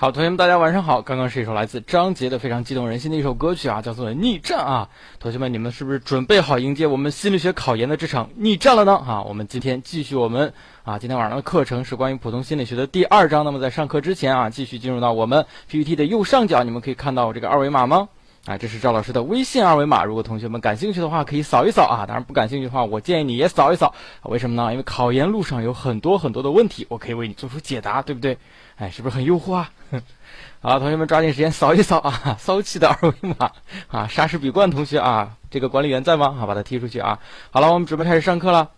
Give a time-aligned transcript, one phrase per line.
[0.00, 1.02] 好，同学们，大家晚上好。
[1.02, 4.88] 刚刚是一首来自张杰的非常激动人心的一首歌曲啊，叫做《逆战》啊。
[5.18, 8.96] 同学们，你们是不是准备好迎接我们心理学考研的这场逆战了呢？
[8.96, 13.44] 啊，我们今天继续我们啊，今天晚上的课程是关于普通心理学的第二章。
[13.44, 18.08] 那么在上课之前啊，继续进入到我们 PPT 的右上角，你们可以看到我这个二维码吗？
[18.46, 20.02] 啊，这是赵老师的微信二维码。
[20.02, 22.06] 如果同学们感兴趣的话，可以扫一扫啊。
[22.06, 23.94] 当然不感兴趣的话，我建议你也扫一扫。
[24.22, 24.72] 为什么呢？
[24.72, 28.38] 因为考研路上有很多很多的问题，我可以为你做出解答，对不对？
[28.76, 29.70] 哎，是不是很诱惑啊？
[30.62, 33.52] 好了，同学们抓紧时间扫一扫啊，骚气的二维码
[33.88, 34.06] 啊！
[34.08, 36.32] 莎士比冠同学啊，这个管理员在吗？
[36.32, 37.18] 好，把他踢出去啊！
[37.50, 38.70] 好了，我们准备开始上课了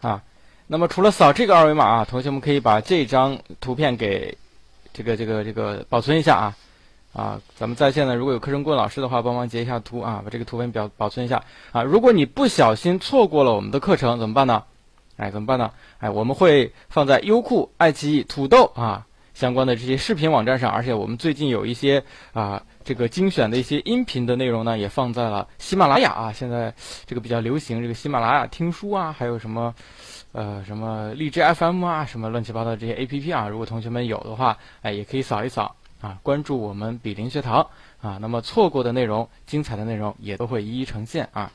[0.00, 0.22] 啊。
[0.66, 4.36] 那么除了扫这个二维码啊，同学们可以把这张图片给
[4.92, 6.56] 这个这个这个保存一下啊
[7.16, 7.40] 啊！
[7.56, 11.42] 咱们在线的如果有课程顾问老师的话，帮忙截一下图啊，把这个图片表保存一下
[11.72, 11.82] 啊。
[11.82, 14.62] 如果你不小心错过了我们的课程，怎么办呢？
[15.16, 15.70] 哎，怎么办呢？
[15.98, 19.06] 哎，我们会放在优酷、爱奇艺、土豆啊。
[19.32, 22.02] 相关的这些视频网站上，而且我们最近有一些
[22.32, 26.32] 啊，这个精选的一些音频的内容呢，也放在了喜马拉雅啊。
[26.32, 26.72] 现在
[27.04, 29.74] 这个比较流行，这个喜马拉雅听书啊，还有什么，
[30.32, 33.46] 呃，什么荔枝 FM 啊，什么乱七八糟这些 APP 啊。
[33.46, 37.68] 如果同学们有的话，哎，也可以扫一扫啊，关注我们比邻学堂
[38.00, 38.18] 啊。
[38.20, 41.52] 那么错过的内容、精彩的内容也都会一一呈现啊。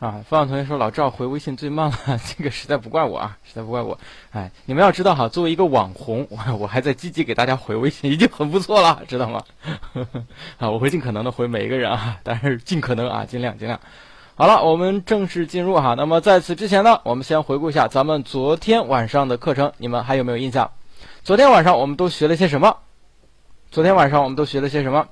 [0.00, 3.98] 啊，方向同学说老赵回微信最慢了，这个实在不怪我啊，实在不怪我。
[4.30, 9.44] 哎，你们要知道哈，作为一个网红，我我还在积极给大家回微信，已经很不错了，知道吗？
[10.56, 13.78] 啊，我会尽可能的回每一个人啊，但是尽可能啊，尽量尽量。
[14.36, 15.92] 好了，我们正式进入哈。
[15.98, 20.70] 那么在此之前呢，我们先回顾一下咱们昨天晚上的课程，你们还有没有印象？
[21.22, 22.78] 昨天晚上我们都学了些什么？
[23.70, 25.06] 昨天晚上我们都学了些什么？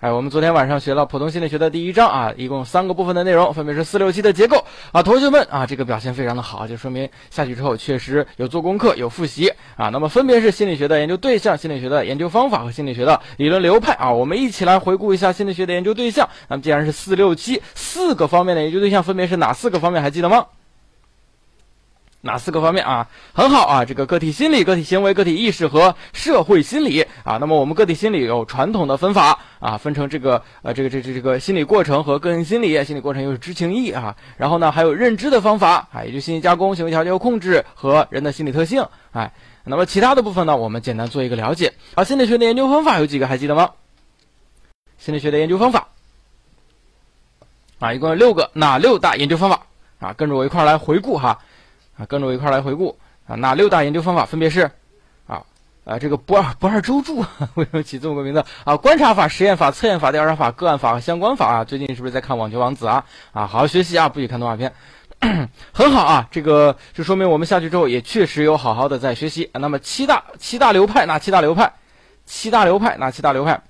[0.00, 5.04] 哎，我们昨天晚上学了普通心理学的第一章啊，一共三个部分的内容，分别是四六七的结构啊。
[5.04, 9.88] 同学们啊，这个表现非常的好，就说明下去之后确实有做功课、有复习啊。
[9.90, 14.12] 那么分别是心理学的研究对象、心理学的研究方法和心理学的理论流派啊。
[14.12, 16.28] 我们一起来回顾一下心理学的研究对象。
[16.48, 20.02] 那么既然是四六七四个方面的研究对象，分别是哪四个方面？
[20.02, 20.46] 还记得吗？
[22.26, 23.08] 哪四个方面啊？
[23.32, 27.38] 很好啊，这个个体心理、个体行为、个体意识和社会心理啊。
[27.40, 32.84] 那么我们个体心理有传统的分法啊，分成这个呃这个这这这个心理过程和个人心理。
[32.84, 34.14] 心理过程又是知情意啊。
[34.36, 38.84] 然后呢，还有认知的方法啊，也就信息加工、行为调节和控制和人的心理特性。
[39.12, 39.32] 哎，
[39.64, 41.72] 那么其他的部分呢，我们简单做一个了解。
[41.94, 43.26] 啊，心理学的研究方法有几个？
[43.26, 43.70] 还记得吗？
[44.98, 45.88] 心理学的研究方法
[47.78, 49.60] 啊，一共有六个，哪六大研究方法
[50.00, 50.12] 啊？
[50.12, 51.38] 跟着我一块来回顾哈。
[51.98, 52.96] 啊，跟着我一块来回顾
[53.26, 54.70] 啊，哪六大研究方法分别是
[55.26, 55.42] 啊
[55.84, 57.24] 啊，这个不二不二周助
[57.54, 58.76] 为什么起这么个名字啊？
[58.76, 61.64] 观察法、实验法、测验法、调查法、个案法和相关法啊。
[61.64, 63.04] 最近是不是在看《网球王子》啊？
[63.32, 64.72] 啊，好好学习啊，不许看动画片，
[65.72, 66.28] 很好啊。
[66.30, 69.48] 这个就说明我们下去之后也确实有好好的在学习。
[69.54, 71.72] 那么七大七大流派哪七大流派？
[72.26, 73.62] 七大流派哪七大流派？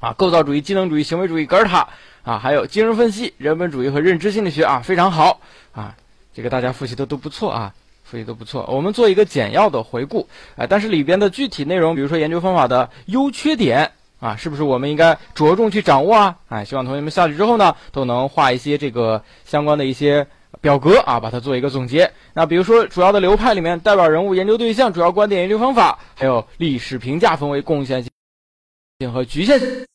[0.00, 1.88] 啊，构造主义、机能主义、行为主义、格尔塔
[2.24, 5.40] 啊，还有精神分析、人本主义和认知心理学啊，非常好
[5.72, 5.96] 啊。
[6.34, 7.74] 这个大家复习的都不错啊，
[8.04, 8.64] 复习都不错。
[8.70, 16.36] 我们做一个简要的回顾，哎，但是里边的具体内容，比如说研究方法的优缺点啊，是不是我们应该着重去掌握啊？
[16.48, 20.26] 哎，希望同学们下去之后呢，都能画一些这个相关的一些
[20.60, 22.12] 表格啊，把它做一个总结。
[22.34, 29.86] 那比如说主要的流派里面，代表人物、研究对象、主要观点、研究方法，还有历史评价，分为贡献性和局限性，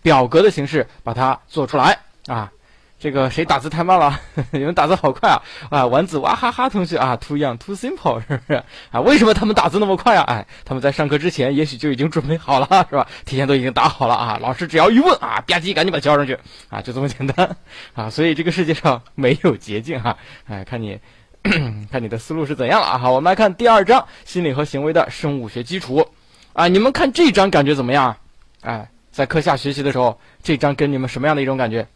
[0.00, 2.52] 表格的形式把它做出来啊。
[3.00, 4.20] 这个谁打字太慢了？
[4.52, 5.40] 你们打字好快啊！
[5.70, 8.62] 啊，丸子哇哈哈同学啊，too young too simple 是不是
[8.92, 9.00] 啊？
[9.00, 10.22] 为什么他们打字那么快啊？
[10.28, 13.08] 哎，他们在上课之前也许就已经准备好了， 是吧？
[13.24, 14.38] 提前都已经打好了啊！
[14.42, 16.38] 老师只要一问啊，吧唧赶紧把它交上去
[16.68, 17.56] 啊，就这么简单
[17.94, 18.10] 啊！
[18.10, 20.18] 所以这个世界上没有捷径哈！
[20.46, 20.98] 哎，看你
[21.90, 22.98] 看你的思路是怎样了啊？
[22.98, 26.06] 好，我们来看第二章心理和行为的生物学基础
[26.52, 26.68] 啊！
[26.68, 28.14] 你们看这章感觉怎么样？
[28.60, 31.88] 哎，在课下学习的时候，这章跟你们什么样的一种感觉？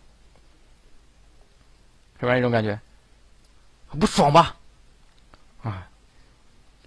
[2.25, 2.79] 什么样一种感觉？
[4.01, 4.57] 不爽吧？
[5.63, 5.87] 啊，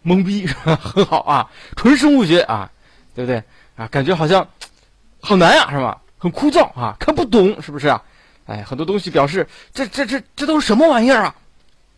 [0.03, 0.75] 懵逼是吧？
[0.81, 2.71] 很好啊，纯生物学啊，
[3.13, 3.43] 对不对
[3.75, 3.87] 啊？
[3.87, 4.47] 感觉好像
[5.21, 6.01] 好难呀，是吧？
[6.17, 8.01] 很枯燥啊，看不懂是不是啊？
[8.47, 11.35] 哎，很多东西表示这这这这都是什么玩意儿啊？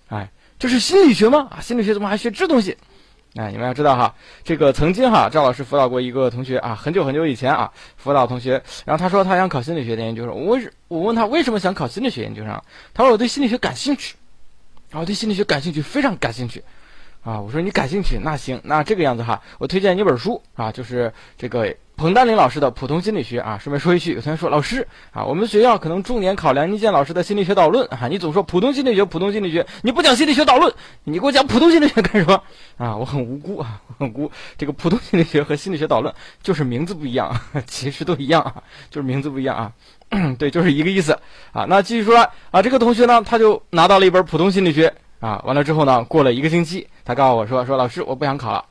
[0.09, 1.47] 哎，这是心理学吗？
[1.49, 2.77] 啊，心理学怎么还学这东西？
[3.35, 12.59] 哎，你们要知道哈，这个曾经哈，赵老师辅导过一个同学啊，很久很久以前啊，辅导同学，然后他说他想考心理学的研究生，我我问他为什么想考心理学研究生，
[12.93, 14.15] 他说我对心理学感兴趣，
[14.91, 16.63] 啊，我对心理学感兴趣，非常感兴趣，
[17.23, 30.73] 啊，我说你感兴趣，那行，那这个样子哈，我推荐你一本书啊，就是这个彭丹林老师的普通心理学啊，顺便说一句，有同学说老师啊，我们学校可能重点考梁金建老师的心理学导论啊，你总说普通心理学，普通心理学，你不讲心理学导论，
[31.03, 32.41] 你给我讲普通心理学干什么
[32.77, 32.95] 啊？
[32.95, 34.31] 我很无辜啊，我很无辜。
[34.57, 37.37] 这个普通心理学和心理学导论就是名字不一样，
[37.67, 39.69] 其实都一样啊，就是名字不一样啊。
[40.39, 41.11] 对，就是一个意思
[41.51, 41.65] 啊。
[41.67, 42.15] 那继续说
[42.51, 48.63] 啊，这个同学呢，他就拿到了一本普通心理学啊，完了之后呢，过了一个星期，他告诉我说说老师，我不想考了。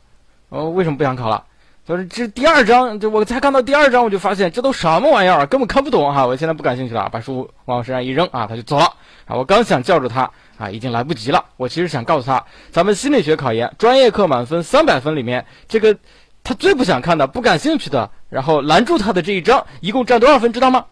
[0.48, 1.44] 哦，为什么不想考了？
[1.88, 6.26] 就是这第二章，就我才看到第二章，我就发现这都什么玩意儿，根本看不懂哈！
[6.26, 8.84] 我现在不感兴趣了，把书往我身上一扔啊，他就走了
[9.24, 9.34] 啊！
[9.36, 11.46] 我刚想叫住他啊，已经来不及了。
[11.56, 15.96] 我其实想告诉他，咱们心理学考研专业课满分三百分里面，这个
[16.44, 20.84] 他最不想看的、不感兴趣的，然后拦住他的这一章，一共占多少分，知道吗？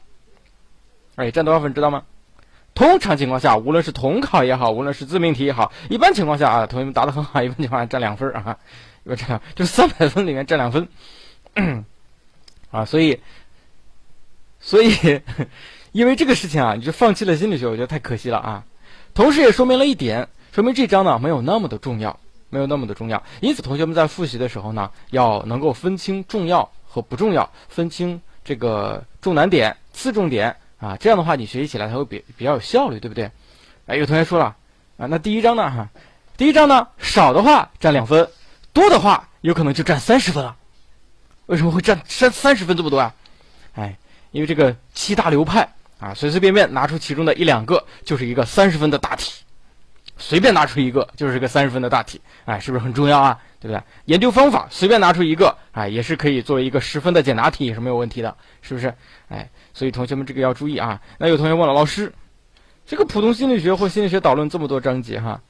[1.16, 2.04] 哎，占多少分，知道吗？
[2.75, 8.56] 通常情况下，无论是统考也好，无论是自命题也好，一般情况下啊，同学们答得很好，一般情况下占两分啊。
[9.06, 10.88] 不这样，就三百分里面占两分，
[12.70, 13.20] 啊，所以，
[14.61, 15.23] 所以，
[15.93, 18.64] 因为这个事情啊，你就放弃了心理学，我觉得太可惜了啊。
[19.14, 22.19] 同时也说明了一点，说明这章呢没有那么的重要，
[22.50, 23.23] 没有那么的重要。
[23.41, 33.31] 因此，同学们在复习的时候呢，要能够分清重要和不重要，分清这个重难点、次重点啊，这样的话你学习起来才会比比较有效率，对不对？
[33.87, 34.56] 哎，有同学说了
[34.97, 35.70] 啊，那第一章呢？
[35.70, 35.88] 哈，
[36.37, 38.29] 第一章呢少的话占两分。
[38.76, 40.55] 多的话，有可能就占三十分了。
[41.46, 43.14] 为什么会占三三十分这么多啊？
[43.73, 43.96] 哎，
[44.32, 45.67] 因为这个七大流派
[45.99, 49.32] 啊，随随便便拿出其中的一两个，就是一个三十分的大题；
[50.19, 52.20] 随便拿出一个，就是个三十分的大题。
[52.44, 53.38] 哎，是不是很重要啊？
[53.58, 53.82] 对不对？
[54.05, 58.93] 研究方法随便拿出一个，哎，也是可以作为一个十分的简答题，也是没有问题的，是不是？
[59.28, 61.00] 哎，所以同学们这个要注意啊。
[61.17, 62.12] 那有同学问了，老师，
[62.87, 65.40] 这个普通心理学或心理学导论这么多章节哈，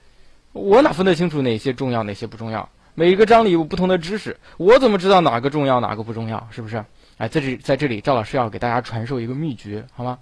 [0.53, 2.69] 我哪分得清楚哪些重要，哪些不重要？
[2.99, 6.49] 每一个章里有不同的知识，我怎么知道哪个重要哪个不重要？
[6.51, 6.83] 是不是？
[7.19, 10.19] 哎，在这在这里，赵老师要给大家传授一个秘诀，好吗？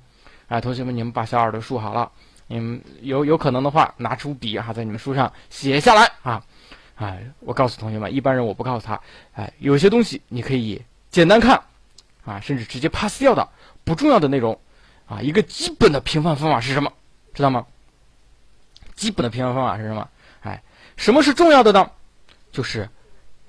[0.49, 2.11] 哎，同学们，你们把小耳朵竖好了，
[2.49, 6.43] 你们有有可能的话，拿出笔哈，在你们书上写下来啊！
[6.97, 9.01] 哎，我告诉同学们，一般人我不告诉他，
[9.35, 11.63] 哎，有些东西你可以简单看，
[12.25, 13.49] 啊，甚至直接 pass 掉的
[13.85, 14.59] 不重要的内容，
[15.07, 16.93] 啊，一个基本的评判方法是什么？
[17.35, 17.65] 知道吗？
[18.97, 20.09] 基本的评判方法是什么？
[20.43, 20.61] 哎，
[20.97, 21.89] 什么是重要的呢？
[22.55, 22.89] 就是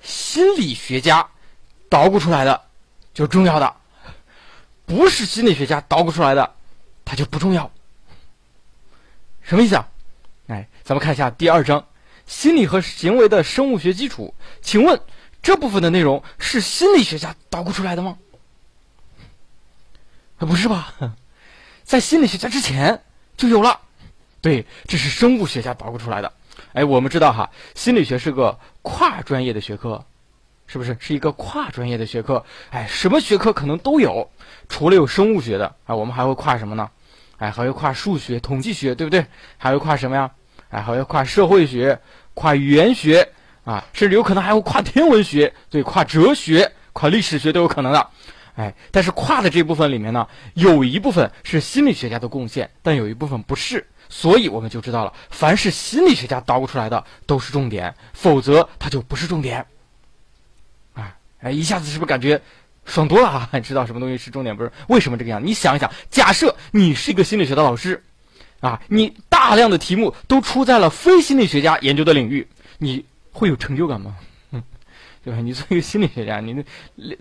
[0.02, 1.26] 心理学家
[1.88, 2.60] 捣鼓出来的，
[3.14, 3.72] 就是重要的；
[4.84, 6.54] 不是心理学家捣鼓出来的，
[7.04, 7.70] 它就不重要。
[9.42, 9.88] 什么意思啊？
[10.48, 11.86] 哎，咱们看一下第二章
[12.26, 14.34] “心理和行为的生物学基础”。
[14.60, 15.00] 请问
[15.40, 18.18] 这部分的内容是心理学家捣鼓出来的吗？
[20.38, 20.92] 不是吧？
[21.84, 23.00] 在心理学家之前
[23.36, 23.80] 就有了。
[24.40, 26.32] 对，这是生物学家捣鼓出来的。
[26.72, 30.04] 哎，我们知道哈，心理学是个跨专业的学科，
[30.66, 30.96] 是不是？
[31.00, 32.44] 是一个跨专业的学科。
[32.70, 34.28] 哎，什么学科可能都有，
[34.68, 36.90] 除了有生物学的啊，我们还会跨什么呢？
[37.38, 39.24] 哎，还会跨数学、统计学，对不对？
[39.58, 40.30] 还会跨什么呀？
[40.70, 41.98] 哎，还会跨社会学、
[42.34, 43.28] 跨语言学
[43.64, 48.08] 啊，甚至有可能还会跨天文学，对，跨哲学、跨历史学都有可能的。
[48.54, 53.86] 哎，但是跨的这部分里面呢，有一部分是心理学家的贡献，但有一部分不是。
[54.08, 59.64] 所以我们就知道了，凡是心理学家捣鼓出来的都是重点，否则它就不是重点。
[60.94, 62.40] 啊，哎，一下子是不是感觉
[62.84, 63.50] 爽多了啊？
[63.62, 64.72] 知道什么东西是重点不是？
[64.88, 65.44] 为什么这个样？
[65.44, 68.02] 你想一想，假设你是一个心理学的老师，
[68.60, 72.46] 啊，你大量的题目都出在了非心理学家研究的领域，
[72.78, 74.16] 你会有成就感吗？
[75.24, 75.40] 对吧？
[75.40, 76.64] 你作为一个心理学家，你那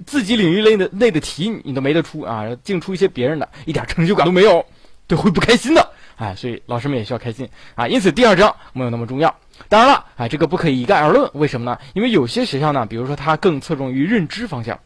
[0.05, 4.63] 自己领域内的内的题你都没得出啊，净出一些别人的，一点成就感都没有，
[5.07, 5.91] 对，会不开心的。
[6.17, 7.87] 哎，所以老师们也需要开心啊！
[7.87, 9.35] 因此第二章没有那么重要。
[9.67, 11.29] 当然了，哎，这个不可以一概而论。
[11.33, 11.77] 为什么呢？
[11.93, 14.79] 因为有些学校呢，比如说它更侧重于认知方向，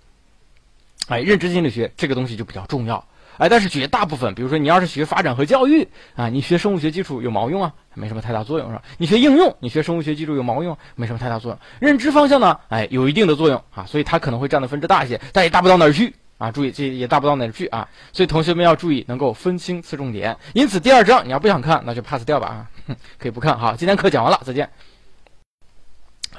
[1.07, 3.05] 哎，认知心理学这个东西就比较重要。
[3.37, 7.73] 哎，但是绝大部分，比如说你要是学发展和教育啊，你学生物学基础有毛用啊？
[7.93, 8.81] 没什么太大作用是吧？
[8.97, 10.77] 你学应用，你学生物学基础有毛用？
[10.95, 11.59] 没什么太大作用。
[11.79, 16.15] 认知方向呢，哎，有一定的作用啊，所以它可能会占的分值大一些，但也大不到哪儿去。
[16.39, 20.35] 啊，注意，这也大不到哪去啊，所以同学们要注意，能够分清侧重点。
[20.53, 22.71] 因此，第二章你要不想看，那就 pass 掉吧啊，
[23.19, 23.59] 可以不看。
[23.59, 24.69] 好，今天课讲完了，再见。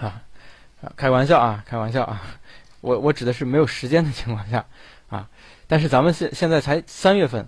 [0.01, 0.23] 啊，
[0.97, 2.23] 开玩笑啊，开玩笑啊，
[2.81, 4.65] 我我指的是没有时间的情况下
[5.11, 5.29] 啊。
[5.69, 7.47] 但是咱们现现在才三月份，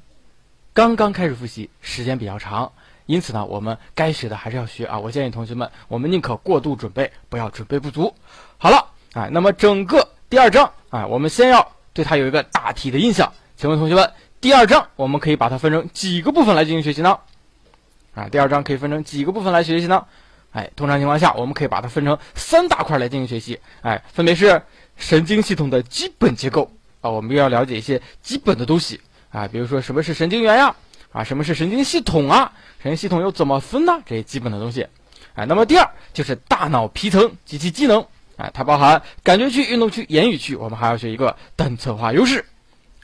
[0.74, 2.70] 刚刚开始复习，时间比较长，
[3.06, 4.98] 因此呢，我们该学的还是要学啊。
[4.98, 8.14] 我建议同学们，我们宁可过度准备，不要准备不足。
[8.58, 11.66] 好了，啊，那么整个第二章啊，我们先要。
[11.92, 17.18] 对它有一个大体的印象，请问同学们，第二章我们可以把它分成几个部分来进行学习呢？
[18.14, 20.04] 啊，第二章可以分成几个部分来学习呢？
[20.52, 23.58] 哎，通常情况下，我们可以把它分成三大块来进行学习。
[23.80, 24.60] 哎，分别是
[24.96, 26.70] 神经系统的基本结构，
[27.00, 30.76] 啊，我们又要了解一些基本的东西啊，比如说什么是神经元呀，
[31.10, 33.92] 啊，什么是神经系统啊，神经系统又怎么分呢？
[34.04, 34.86] 这些基本的东西。
[35.34, 38.06] 哎，那么第二就是大脑皮层及其机能，
[38.42, 42.44] 哎，它包含感觉区、运动区、言语区，我们还要学一个单侧化优势。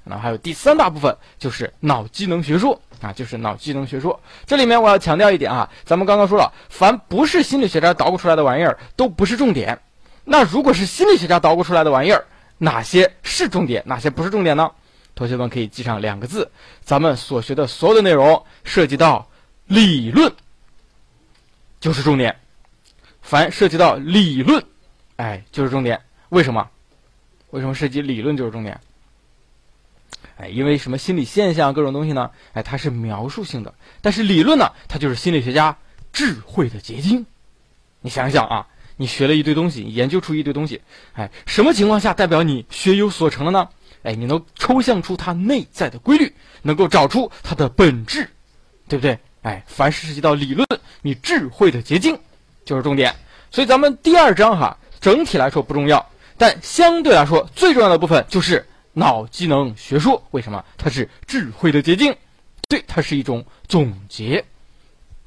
[0.02, 4.20] 那还有第三大部分就是脑机能学说啊，就是脑机能学说。
[4.46, 9.78] 这里面我要强调一点啊，咱们刚刚说了，凡不是心理学家捣鼓出来的玩意儿都不是重点。
[10.24, 12.26] 那如果是心理学家捣鼓出来的玩意儿，
[12.58, 14.72] 哪些是重点，哪些不是重点呢？
[15.14, 16.50] 同学们可以记上两个字：
[16.82, 19.28] 咱们所学的所有的内容涉及到
[19.66, 20.32] 理论。
[21.80, 22.34] 就是重点，
[23.22, 24.64] 凡涉及到理论，
[25.18, 26.00] 哎，就是重点。
[26.28, 26.70] 为什么？
[27.50, 28.80] 为什么涉及理论就是重点？
[30.36, 32.30] 哎，因为什么心理现象各种东西呢？
[32.52, 35.76] 哎，它是描述性的，但是理论呢，它就是心理学家
[36.12, 37.26] 智慧的结晶。
[38.00, 40.80] 你想想啊，你学了一堆东西，研究出一堆东西，
[41.14, 43.68] 哎，什么情况下代表你学有所成了呢？
[44.04, 46.32] 哎，你能抽象出它内在的规律，
[46.62, 48.30] 能够找出它的本质，
[48.86, 49.18] 对不对？
[49.42, 50.66] 哎，凡是涉及到理论，
[51.02, 52.16] 你智慧的结晶
[52.64, 53.14] 就是重点。
[53.50, 56.04] 所以咱们第二章哈，整体来说不重要，
[56.36, 60.22] 但相对来说最重要的部分就是脑机能学说。
[60.30, 60.64] 为什么？
[60.76, 62.16] 它是智慧的结晶，
[62.68, 64.44] 对，它是一种总结。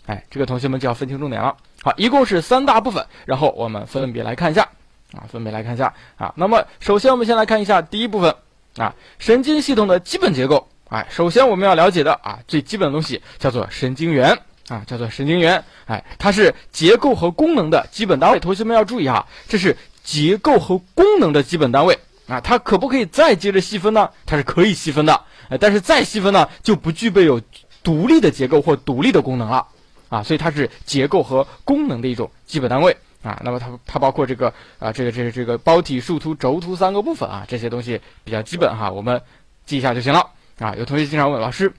[0.08, 1.56] 哎，这个同学们就要分清重点了。
[1.84, 4.70] 好，一共是三大部分，然后我们分别来看一下
[5.14, 6.34] 啊，分别来看一下啊。
[6.36, 8.36] 那么首先我们先来看一下第一部分
[8.78, 10.68] 啊，神经系统的基本结构。
[10.90, 14.38] 哎，首先我们要了解的啊，最基本的东西叫做神经元
[14.72, 15.62] 啊，叫做神经元。
[15.86, 18.40] 哎，它是结构和功能的基本单位。
[18.40, 22.40] 同学们要注意哈，这是结构和功能的基本单位啊。
[22.40, 24.10] 它可不可以再接着细分呢？
[24.26, 25.26] 它是可以细分的。
[25.50, 27.42] 哎，但是再细分呢，就不具备有
[27.84, 29.68] 独立的结构或独立的功能了
[30.08, 30.24] 啊。
[30.24, 33.42] 所以它是结构和功能的一种基本单位啊。
[33.44, 37.46] 那么它它包括这个啊，这个这个这个胞体、树突、轴突三个部分啊。
[37.46, 39.22] 这些东西比较基本哈，我们
[39.66, 40.26] 记一下就行了。
[40.60, 41.74] 啊，有同学经常问老师，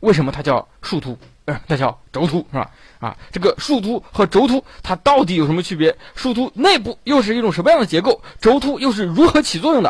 [0.00, 1.18] 为什么它叫树突，
[1.50, 2.70] 呃，它叫轴突，是吧？
[3.00, 5.96] 啊，这个树突和轴突它到底有什么区别？
[6.14, 8.20] 树突内部又是一种什么样的结构？
[8.40, 9.88] 轴突又是如何起作用的？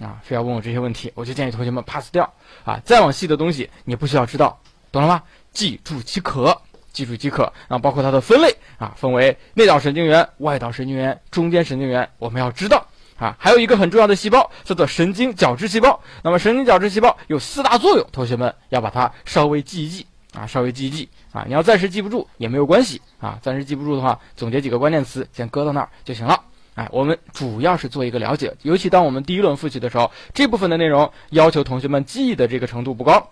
[0.00, 2.32] 啊，非要问我这些问题，我就建议同学们 pass 掉。
[2.64, 4.58] 啊，再往细的东西你不需要知道，
[4.90, 5.22] 懂了吗？
[5.52, 6.56] 记住即可，
[6.92, 7.52] 记住即可。
[7.68, 12.86] 啊包括它的分类啊，分为内导神经元、外导神经元、中间神经元，我们要知道。
[13.18, 16.00] 啊，还有一个很重要的细胞叫做神经角质细胞。
[16.22, 21.44] 那么神经角质细胞有四大作用，同学们要把它稍微记一记啊，稍微记一记啊。
[21.46, 26.40] 你要暂时记不住也没有关系啊，暂时记不住的话，总结几个关键词，先搁到那儿就行了。
[26.74, 33.30] 哎，我们主要是做一个了解，尤其当我们第一轮复习的时候，这部分的内容要求同学们记忆的这个程度不高，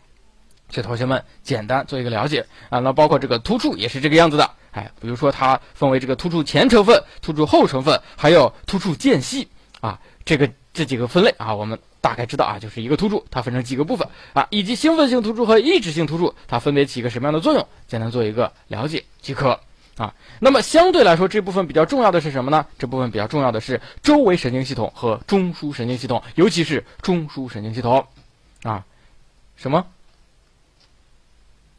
[0.71, 2.79] 所以同学们简单做一个了解啊。
[2.81, 9.49] 那包括这个突触也是这个样子的，哎，比如说它分为这个突触前成分、突触后成分，还有突触间隙。
[9.81, 11.79] 啊，这个这几个分类啊，我们
[12.09, 19.61] 大概知道啊，就是一个突触，它分成几个部分啊，以及兴奋性突触和抑制性突触，它分别起一个什么样的作用，简单做一个了解即可
[19.99, 20.15] 啊。
[20.41, 22.65] 那么相对来说，这部分比较重要的是什么呢？
[22.79, 28.07] 这部分比较重要的是周围神经系统和中枢神经系统，尤其是中枢神经系统
[28.63, 28.87] 啊，
[29.57, 29.87] 什么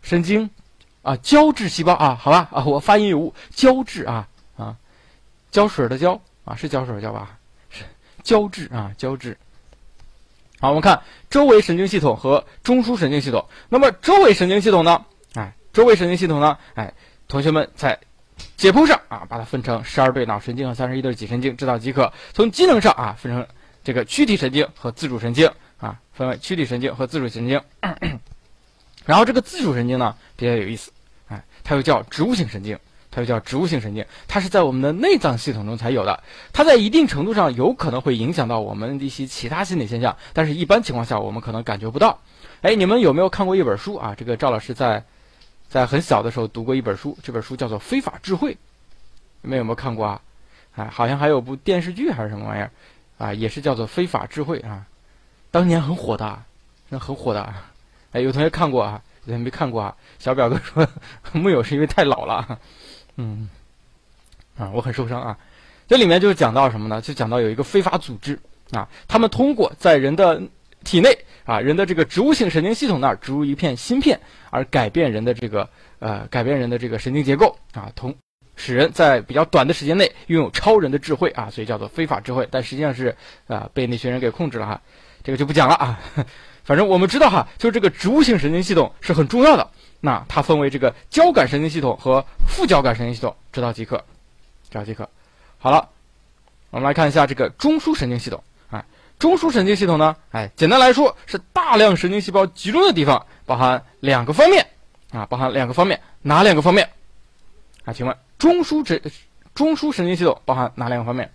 [0.04, 0.48] 神经
[1.02, 4.78] 啊，胶质细胞啊，好吧啊，我发音有误，胶质啊啊，
[5.50, 7.36] 胶水的胶啊，是胶水胶吧？
[7.72, 7.84] 是
[8.22, 9.36] 胶质啊，胶质。
[10.62, 13.48] 好，我们看周围神经系统和中枢神经系统。
[13.70, 15.06] 那么周围神经系统呢？
[15.36, 16.58] 哎，周围神经系统呢？
[16.74, 16.94] 哎，
[17.30, 17.98] 同学们在
[18.58, 22.12] 解剖上啊，把它分成十二对脑神经和三十一对脊神经，知道即可。
[22.34, 23.48] 从机能上啊，分成
[23.86, 27.62] 这个躯体神经和自主神经啊，分为躯体神经和自主神经。
[29.06, 30.92] 然后这个自主神经呢，比较有意思，
[31.30, 32.78] 哎，它又叫植物性神经。
[33.12, 36.24] 它又叫植物性神经，它是在我们的内脏系统中才有的。
[36.54, 42.20] 它在一定程度上有可能会影响到我们的一些其他心理现象，但是一般情况下我们可能感觉不到。
[42.62, 44.14] 哎，你们有没有看过一本书啊？
[44.18, 45.04] 这个赵老师在
[45.70, 48.54] 在很小的时候读过一本书，这本书叫做《非法智慧》，
[49.42, 50.22] 你们有没有看过啊？
[50.76, 52.72] 哎，好像还有部电视剧还是什么玩意儿
[53.18, 53.34] 啊？
[53.34, 54.86] 也是叫做《非法智慧》啊，
[55.52, 56.44] 当年很火的，
[56.90, 57.54] 那很火的。
[58.12, 59.02] 哎，有同学看过啊？
[59.26, 59.96] 有同学没看过啊？
[60.20, 60.88] 小表哥说
[61.34, 62.60] 木有是因为太老了。
[63.22, 63.50] 嗯，
[64.58, 65.38] 啊，我很受伤啊。
[65.90, 67.02] 这里面就是讲到什么呢？
[67.02, 68.40] 就讲到有一个非法组织
[68.72, 70.42] 啊，他们通过在人的
[70.86, 71.10] 体内
[71.44, 74.18] 啊，人的这个植物性神经系统那儿植入一片芯片，
[74.52, 78.16] 而改变人的这个呃，改变人的这个神经结构啊，同
[78.56, 82.48] 使人在比较短的时间内拥有超人的智慧啊，所以叫做非法智慧。
[82.50, 83.14] 但实际上是
[83.48, 84.82] 啊，被那群人给控制了哈。
[85.24, 86.00] 这个就不讲了啊。
[86.64, 89.68] 反正我们知道哈，就是这个植物性神经系统是很重要的。
[90.02, 93.98] 那它分为这个交感神经系统和副交感神经系统，知道即可，
[94.70, 95.10] 知道即可。
[95.58, 95.90] 好了，
[96.70, 98.86] 我们来看一下这个中枢神经系统啊。
[99.18, 100.16] 中枢神经系统呢？
[100.32, 104.66] 哎，简单来说是大量神经细胞集中的地方，包含两个方面
[105.12, 106.90] 啊，包含两个方面，哪两个方面？
[107.84, 109.02] 啊，请问中枢神
[109.54, 111.30] 中枢神经系统包含哪两个方面？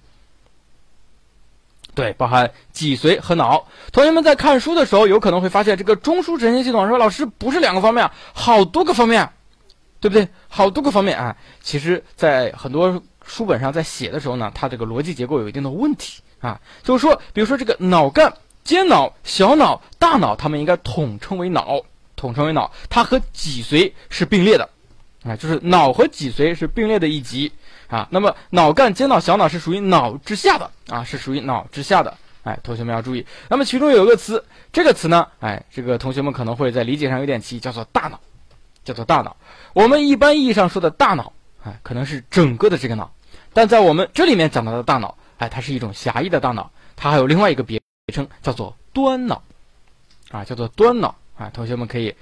[1.94, 3.66] 对，包含脊髓和脑。
[3.92, 9.30] 同学们在看书的时候，有可能会发现这个中枢神经系统说：“老师不是两个方面，好多个方面，
[10.00, 10.28] 对不对？
[10.48, 16.60] 好多个方面啊。”其实，在很多书本上在写的时候呢，它这个逻辑结构有一定的问题啊。
[16.82, 18.34] 就是说，比如说这个脑干、
[18.64, 21.80] 间脑、小脑、大脑，它们应该统称为脑，
[22.16, 22.72] 统称为脑。
[22.90, 24.68] 它和脊髓是并列的
[25.24, 27.52] 啊，就是脑和脊髓是并列的一级。
[27.94, 32.12] 啊，那么脑干、间脑、小脑是属于脑之下的啊，是属于脑之下的。
[32.42, 33.24] 哎，同学们要注意。
[33.48, 38.18] 那么其中有一个词，这个词呢，哎，这个同学们可能会在理解上有点歧义，叫做大脑，
[38.82, 39.36] 叫做大脑。
[39.74, 41.32] 我们一般意义上说的大脑，
[41.62, 43.08] 哎，可能是整个的这个脑，
[43.52, 47.80] 但在我们这里面讲到的大脑，哎，它是一种狭义的大脑，它还有另外一个别
[48.12, 49.40] 称，叫做端脑，
[50.32, 51.14] 啊，叫做端脑。
[51.38, 52.14] 啊，同学们可以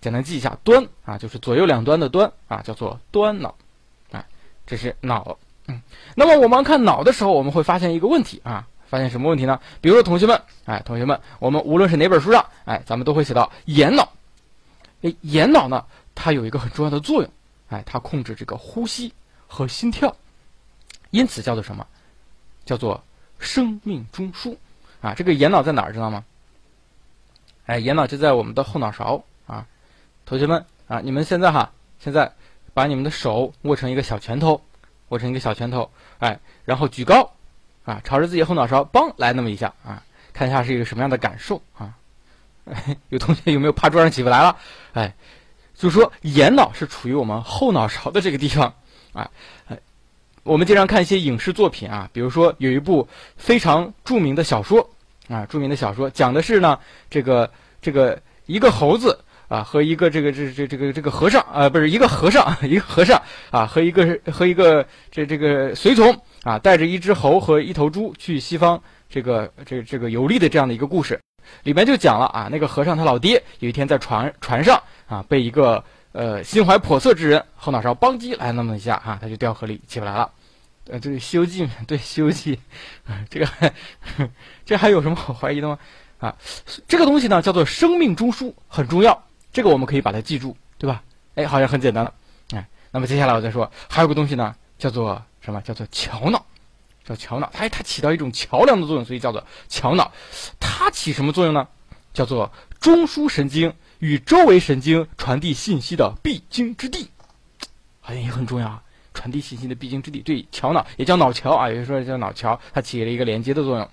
[0.00, 3.54] 简单记一下，端啊，就是左右两端的端啊，叫做端脑。
[4.72, 5.36] 这是脑，
[5.66, 5.82] 嗯，
[6.14, 9.60] 那么我们看脑的时候，我们会发现一个问题啊，发现什么问题呢？
[9.82, 14.08] 比如说，同学们，哎，同学们，我们无论是哪本书上，哎，咱们都会写到眼脑，
[15.02, 17.30] 哎，眼脑呢，它有一个很重要的作用，
[17.68, 19.12] 哎，它控制这个呼吸
[19.46, 20.16] 和心跳，
[21.10, 21.86] 因此叫做什么？
[22.64, 23.04] 叫做
[23.38, 24.56] 生命中枢，
[25.02, 26.24] 啊，这个眼脑在哪儿知道吗？
[27.66, 29.66] 哎，眼脑就在我们的后脑勺啊，
[30.24, 32.32] 同学们啊，你们现在哈，现在。
[32.74, 34.60] 把你们的手握成一个小拳头，
[35.08, 37.30] 握成一个小拳头，哎，然后举高，
[37.84, 40.02] 啊，朝着自己后脑勺，梆来那么一下，啊，
[40.32, 41.94] 看一下是一个什么样的感受啊？
[43.10, 44.56] 有同学有没有趴桌上起不来了？
[44.94, 45.14] 哎，
[45.74, 48.74] 就说眼脑是处于我们后脑勺的这个地方，
[49.12, 49.30] 啊，
[49.68, 49.78] 哎，
[50.42, 54.88] 我们经常看一些影视作品啊，比如说有一部非常著名的小说
[55.28, 56.78] 啊，著名的小说讲的是呢，
[57.10, 57.50] 这个
[57.82, 59.21] 这个一个猴子。
[59.52, 71.20] 啊，和一个这个这这这个这个和尚啊，不是一个和尚，一个和尚啊，和一个和一个这这个随从啊，带着一只猴和一头猪去西方这个这这个游历的这样的一个故事，
[71.64, 80.30] 里面就讲了啊，那个和尚他老爹有一天在船船上啊，被一个呃心怀叵测之人后脑勺邦叽来那么一下啊，他就掉河里起不来了。
[80.88, 82.56] 呃，这个《西游记》对《西游记》，
[83.28, 83.46] 这个
[84.64, 85.78] 这还有什么好怀疑的吗？
[86.20, 86.34] 啊，
[86.88, 89.22] 这个东西呢叫做生命中枢，很重要。
[89.52, 91.02] 这个我们可以把它记住，对吧？
[91.34, 92.12] 哎，好像很简单了。
[92.54, 95.60] 哎，那么接下来我再说，还有个东西呢，叫做什么？
[95.60, 96.44] 叫做桥脑，
[97.04, 97.50] 叫桥脑。
[97.52, 100.10] 它它起到一种桥梁的作用，所以叫做桥脑。
[100.58, 101.68] 它起什么作用呢？
[102.14, 107.08] 叫做中枢神经与周围神经传递信息的必经之地，
[108.00, 108.82] 好像也很重要啊。
[109.14, 113.88] 传递信息的必经之地，对，桥脑也叫脑桥啊，有人说叫脑桥，它起了一个连接的作用。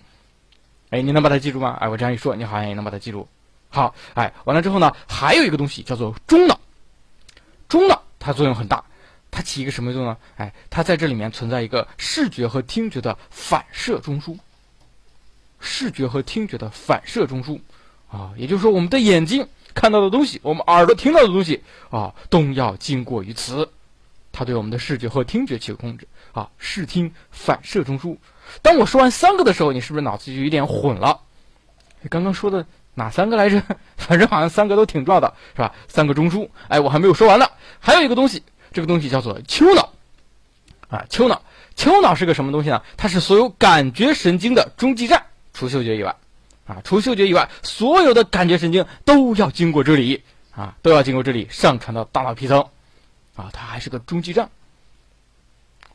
[0.90, 1.78] 哎，你能把它记住吗？
[1.80, 3.28] 哎，我这样一说，你好像也能把它记住。
[3.72, 6.60] 好，哎，完了之后呢，还有一个东西叫做中脑，
[7.68, 8.84] 中脑它作用很大，
[9.30, 10.18] 它起一个什么作用呢？
[10.38, 14.36] 哎，它在这里面存在一个视觉和听觉的反射中枢，
[15.60, 17.60] 视觉和听觉的反射中枢，
[18.10, 23.70] 啊，也就是说我们的眼睛看到的东西，我们耳朵听到的东西，啊，都要经过于此，
[24.32, 28.18] 它对我们的视觉和听觉起控制，啊，视听反射中枢。
[28.64, 31.22] 当我说完三个的时候，你是不是脑子就有点混了？
[32.10, 32.66] 刚刚说的。
[33.00, 33.64] 哪三个来着？
[33.98, 35.74] 反正好像三个都挺重要的，是吧？
[35.88, 36.48] 三个中枢。
[36.68, 37.48] 哎，我还没有说完呢。
[37.80, 39.90] 还有一个东西，这个东西叫做丘脑。
[40.90, 41.42] 啊，丘脑，
[41.76, 42.82] 丘脑是个什么东西呢？
[42.98, 46.16] 它是所有感觉神经的中继站，除嗅觉以外，
[46.66, 50.24] 啊，除嗅觉以外，所有的感觉神经都要经过这里，
[50.56, 52.60] 啊，都要经过这里上传到大脑皮层，
[53.36, 54.50] 啊，它还是个中继站。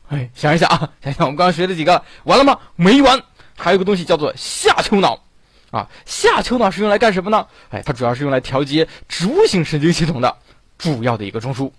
[0.07, 2.57] 哎，想一想啊，想想我们刚刚学的几个，完了吗？
[2.77, 3.21] 没完，
[3.57, 5.24] 还有个东西叫做下丘脑。
[5.75, 7.45] 啊，下丘脑是用来干什么呢？
[7.69, 10.37] 哎，它主要是用来调节植物性神经系统的
[10.77, 11.69] 主要的一个中枢，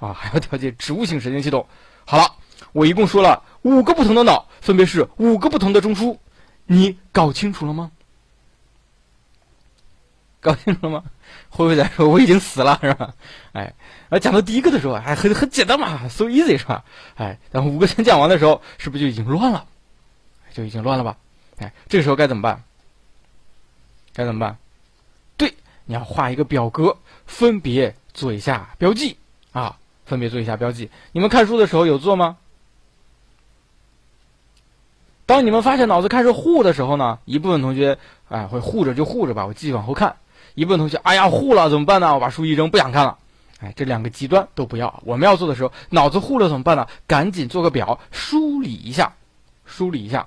[0.00, 1.66] 啊，还要调节植物性神经系统。
[2.06, 2.36] 好了，
[2.72, 6.16] 我一共说了五个不同的脑，分别是五个不同的中枢，
[6.64, 7.90] 你搞清楚了吗？
[10.40, 11.04] 搞清楚了吗？
[11.50, 13.12] 会不会在说我已经死了是吧？
[13.52, 13.74] 哎，
[14.08, 16.82] 啊，讲到第一个的时候还很很简单嘛，so easy 是吧？
[17.16, 19.66] 哎，等五个全讲完的时候，是不是就已经乱了？
[20.54, 21.18] 就已经乱了吧？
[21.58, 22.62] 哎，这个时候该怎么办？
[24.18, 24.58] 该怎么办？
[25.36, 25.54] 对，
[25.84, 29.16] 你要画一个表格，分别做一下标记
[29.52, 29.76] 啊，
[30.06, 30.90] 分别做一下标记。
[31.12, 32.36] 你们看书的时候有做吗？
[35.24, 37.96] 当你们发现脑子开始糊的时候呢，一部分同学
[38.28, 40.16] 哎会糊着就糊着吧，我继续往后看；
[40.56, 42.12] 一部分同学哎呀糊了怎么办呢？
[42.12, 43.18] 我把书一扔，不想看了。
[43.60, 45.00] 哎，这两个极端都不要。
[45.06, 46.88] 我们要做的时候，脑子糊了怎么办呢？
[47.06, 49.14] 赶紧做个表，梳理一下，
[49.64, 50.26] 梳理一下。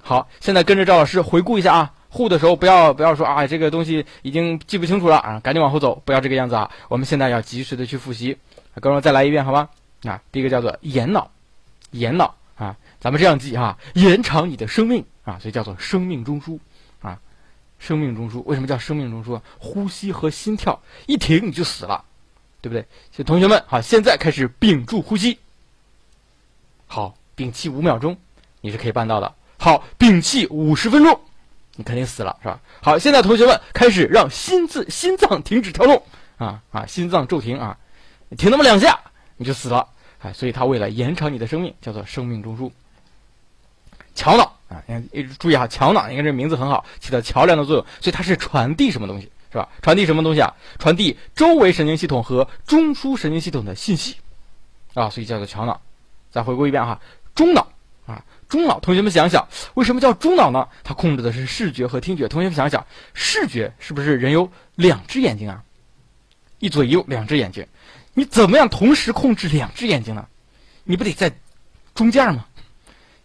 [0.00, 1.92] 好，现在跟着赵老师回顾一下啊。
[2.18, 6.68] 护的时候不要不要说啊，这个东西已经记不清楚了啊，赶紧往后走，不要这个样子啊。
[6.88, 8.36] 我们现在要及时的去复习，
[8.74, 9.68] 跟我再来一遍好吗？
[10.02, 11.30] 啊，第一个叫做延脑，
[11.92, 16.58] 延脑啊，咱们这样记哈，延长你的生命啊，所以叫做生命中枢
[17.00, 17.20] 啊，
[17.78, 19.40] 生命中枢为什么叫生命中枢？
[19.60, 22.04] 呼吸和心跳一停你就死了，
[22.60, 22.82] 对不对？
[23.12, 25.38] 所以同学们好，现在开始屏住呼吸，
[26.88, 28.16] 好，屏气五秒钟，
[28.60, 29.32] 你是可以办到的。
[29.60, 31.20] 好，屏气五十分钟。
[31.78, 32.60] 你肯定死了，是吧？
[32.82, 36.02] 好，现在同学们开始让心字心脏停止跳动
[36.36, 37.78] 啊啊，心脏骤停啊，
[38.36, 38.98] 停那么两下
[39.36, 39.86] 你就死了，
[40.18, 42.68] 哎，所以它为了延长你的生命，叫做生命中枢。
[44.16, 49.68] 桥脑啊，你看，注意哈，桥脑，你看这名字很好，起到桥梁的作用，所以它是传递什么东西，是吧？
[49.80, 50.52] 传递什么东西啊？
[50.80, 54.16] 传递周围神经系统和中枢神经系统的信息
[54.94, 55.80] 啊，所以叫做桥脑。
[56.32, 57.00] 再回顾一遍哈，
[57.36, 57.68] 中脑
[58.04, 58.24] 啊。
[58.48, 60.66] 中脑，同学们想想，为什么叫中脑呢？
[60.82, 62.26] 它控制的是视觉和听觉。
[62.26, 65.62] 同学们想想，视觉是不是人有两只眼睛啊？
[66.58, 67.66] 一左一右两只眼睛，
[68.14, 70.26] 你怎么样同时控制两只眼睛呢？
[70.84, 71.30] 你不得在
[71.94, 72.44] 中间吗？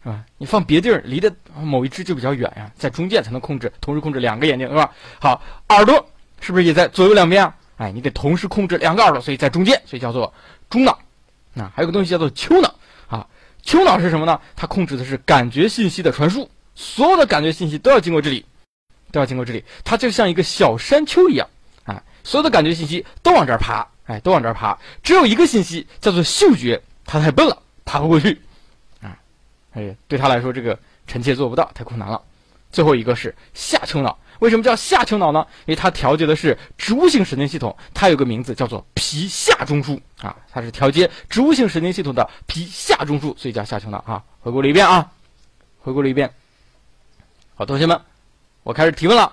[0.04, 0.24] 是吧？
[0.38, 4.92] 你放别地儿，离的某一只就比较远呀，在中间才能控制，同时控制两个眼睛，是吧？
[5.20, 6.06] 好，耳朵
[6.42, 7.56] 是不是也在左右两边啊？
[7.78, 10.32] 哎，你得同时控制两个耳朵，所以在中间，所以叫做
[10.70, 11.00] 中脑。
[11.56, 12.76] 啊，还有个东西叫做丘脑。
[13.64, 14.40] 丘脑是什么呢？
[14.56, 18.46] 它控制的是感觉信息的传输，所有的感觉信息都要经过这里，
[19.12, 19.64] 都要经过这里。
[19.84, 21.48] 它就像一个小山丘一样，
[21.86, 24.78] 啊，所有的感觉信息都往这儿爬，哎，都往这儿爬。
[25.02, 28.42] 只有一个信息叫做嗅觉，它太笨了，爬不过去，
[29.02, 29.18] 啊，
[29.74, 32.22] 哎，对他来说这个臣妾做不到，太困难了。
[32.74, 34.20] 最后一个是下丘脑。
[34.40, 35.48] 为什么叫下丘脑呢？
[35.66, 44.22] 因为它调节的是植物性神经系统，它有个名字叫做皮下中枢啊，它是调节植物性神经系统的皮下中枢，所以叫下丘脑啊。
[44.42, 45.10] 回顾了一遍啊，
[45.80, 46.30] 回顾了一遍。
[47.56, 48.02] 好，同学们，
[48.64, 49.32] 我开始提问了，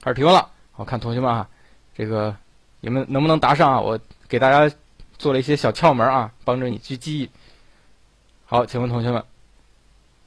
[0.00, 0.48] 开始提问了。
[0.76, 1.46] 我看同学们啊，
[1.94, 2.34] 这个
[2.80, 3.80] 你们能不能答上啊？
[3.80, 4.74] 我给大家
[5.18, 7.28] 做了一些小窍门啊，帮助你去记忆。
[8.46, 9.22] 好，请问同学们，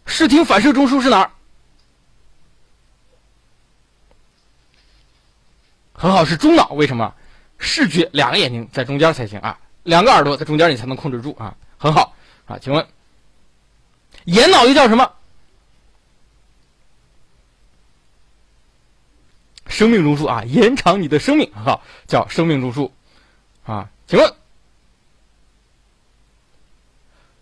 [0.05, 1.31] 视听反射中枢是哪儿？
[6.03, 6.67] 很好，是中脑。
[6.71, 7.15] 为什么？
[7.59, 11.55] 视觉两个眼睛在中间才行啊，两个耳朵在中间你才能控制住啊。
[11.77, 12.13] 很好
[12.45, 12.85] 啊，请问，
[14.25, 15.13] 延脑又叫什么？
[19.67, 22.91] 生命中枢啊，延长你的生命，很好，叫生命中枢
[23.63, 23.89] 啊。
[24.05, 24.35] 请问，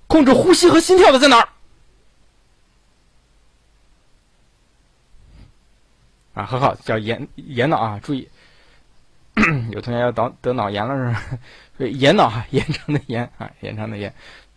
[0.06, 1.50] 控制呼吸和心跳的在哪儿？
[6.36, 8.30] 啊，很好，叫延延脑啊，注意。
[9.72, 11.40] 有同学要得得脑炎了是吧？
[11.78, 14.14] 所以延脑哈， 延长的延啊，延长的延。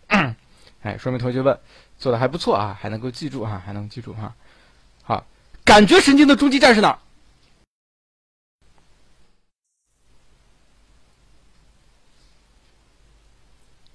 [0.83, 1.57] 哎，说明同学们
[1.97, 4.33] 做的还不错啊，还能够记住哈，还能记住哈。
[5.03, 5.25] 好，
[5.63, 6.99] 感觉神经的中继站是哪儿？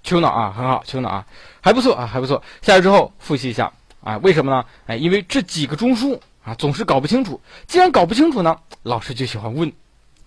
[0.03, 1.25] 丘脑啊，很好，丘脑啊，
[1.61, 2.43] 还不错啊，还不错。
[2.61, 3.71] 下来之后复习一下
[4.03, 4.65] 啊，为什么呢？
[4.87, 7.39] 哎，因为这几个中枢啊总是搞不清楚。
[7.67, 9.71] 既然搞不清楚呢，老师就喜欢问。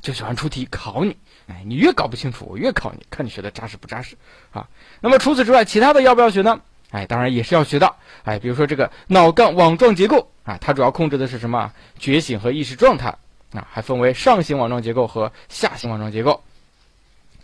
[0.05, 4.15] 就喜欢出题考你，哎，你越搞不清楚，我越考你，看你学的扎实不扎实
[4.53, 4.69] 啊。
[5.01, 6.61] 那么除此之外，其他的要不要学呢？
[6.91, 7.91] 哎，当然也是要学的。
[8.25, 11.73] 哎，比如说这个脑干网状结构啊，它主要控制的是什么？
[11.99, 13.17] 觉醒和意识状态
[13.55, 16.45] 啊，还分为上行网状结构和下行网状结构。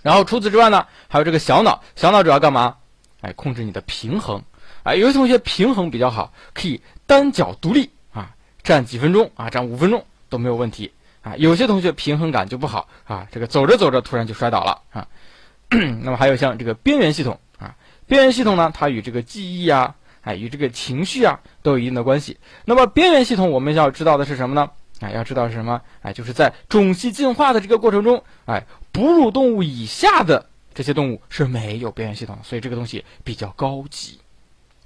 [0.03, 2.77] 然后除此之外呢，还有这个小脑，小脑主要干嘛？
[3.23, 4.43] 哎，控制你的平衡。
[4.83, 10.93] 哎，有些同学平衡比较好，可以单脚独立啊，站几分钟啊，站五分钟都没有问题。
[11.23, 15.07] 啊，有些同学平衡感就不好啊，这个走着走着突然就摔倒了啊。
[16.03, 22.39] 那么还有像这个边缘系统啊，边缘系统呢，它与这个记忆啊，哎，与这个情绪啊都有一定的关系。
[22.65, 24.71] 那么边缘系统我们要知道的是什么呢？
[25.01, 25.81] 哎，要知道是什么？
[26.03, 34.19] 哎，就是在种系进化的这个过程中，哎，哺乳动物以下的这些动物是没有边缘系统，所以这个东西比较高级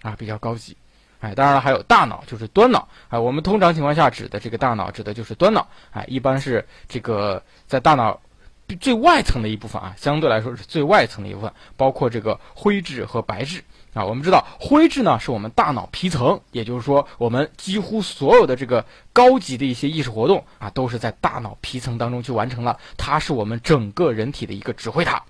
[0.03, 0.77] 啊，比较高级。
[1.25, 2.87] 哎，当然了，还有大脑，就是端脑。
[3.09, 5.67] 哎，我们通常情况下指的这个大脑，指的就是端脑。
[5.91, 8.21] 哎，一般是这个在大脑
[8.79, 13.65] 最外层的一部分啊，相对来说是最外层的一部分，包括这个灰质和白质。
[13.95, 18.85] 啊，我们知道灰质呢是我们大脑皮层，也就是说，我们几乎所有的这个
[19.15, 22.79] 高级的一些意识活动啊，都是在大脑皮层当中去完成了。
[22.99, 25.23] 它是我们整个人体的一个指挥塔。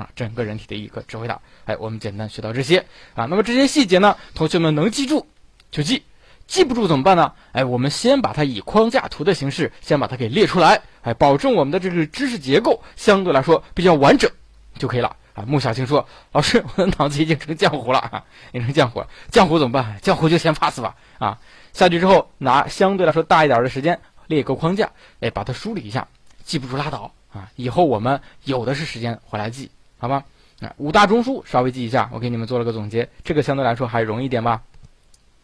[0.00, 1.38] 啊，整个人体的一个指挥塔。
[1.66, 2.78] 哎，我们简单学到这些
[3.14, 3.26] 啊。
[3.26, 5.26] 那么这些细节呢，同学们能记住
[5.70, 6.02] 就记，
[6.46, 7.32] 记不住怎么办呢？
[7.52, 14.30] 哎，我们先把它以框架图的形式先把它给列出来，哎，保证我们的这个知识结构相对来说比较完整
[14.78, 15.14] 就可以了。
[15.34, 15.44] 啊。
[15.46, 19.08] 穆小青说：“老师， 我的脑子已经成浆糊了啊，已经成浆糊了。
[19.30, 19.98] 浆糊怎么办？
[20.00, 21.38] 浆糊就先 pass 吧啊。
[21.72, 26.08] 下去之后，拿相对来说大一点的时间列一个框架，哎，把它梳理一下，
[26.42, 27.48] 记不住拉倒啊。
[27.54, 30.24] 以后我们有的是时间回来记，好吧？
[30.60, 34.62] 啊，五大中枢稍微记一下，我给你们做了个总结，这个相对来说还容易点吧？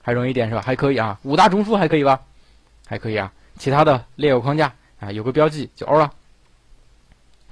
[0.02, 0.62] 还容易点是吧？
[0.62, 2.22] 还可以啊，五大中枢还可以吧？
[2.86, 6.12] 还可以啊，其他的列个框架啊，有个标记就 O 了。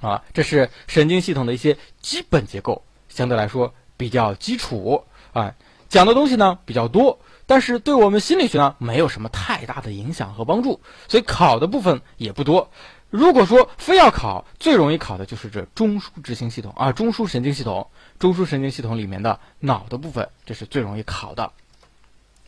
[0.01, 5.53] 啊，这是神经系统的一些基本结构，相对来说比较基础啊。
[5.89, 12.69] 讲的东西呢比较多，但是对我们心理学呢没有什么太大的影响和帮助，所以考的部分也不多。
[13.15, 17.87] 如果说非要考，最容易考的就是这中枢执行系统啊，中枢神经系统，
[18.19, 21.49] 中枢神经系统里面的脑的部分，这是最容易考的。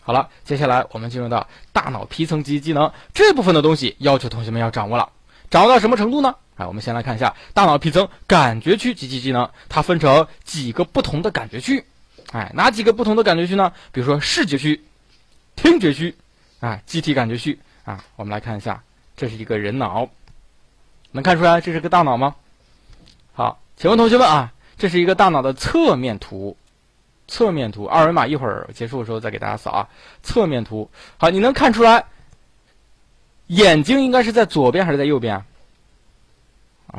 [0.02, 5.10] 好了，接下来我们进入到大脑皮层及机能这部分的东西，要求同学们要掌握了。
[5.50, 6.36] 掌握到什么程度呢？
[6.58, 11.86] 哎，我们先来看一下大脑皮层感觉区及其机能，它分成几个不同的感觉区。
[12.34, 13.72] 哎，哪几个不同的感觉区呢？
[13.94, 14.84] 比如说视觉区、
[15.56, 16.14] 听觉区、
[16.60, 18.04] 啊，机体感觉区啊。
[18.18, 18.84] 我们来看一下，
[19.16, 20.10] 这是一个人脑，
[21.12, 22.36] 能看出来这是个大脑吗？
[23.34, 26.56] 好，请问同学们啊，这是一个大脑的侧面图，
[27.28, 29.90] 侧面图，二维码一会儿结束的时候再给大家扫啊。
[30.24, 32.04] 侧面图，好，你能看出来？
[33.48, 35.46] 眼睛应该是在左边还是在右边啊？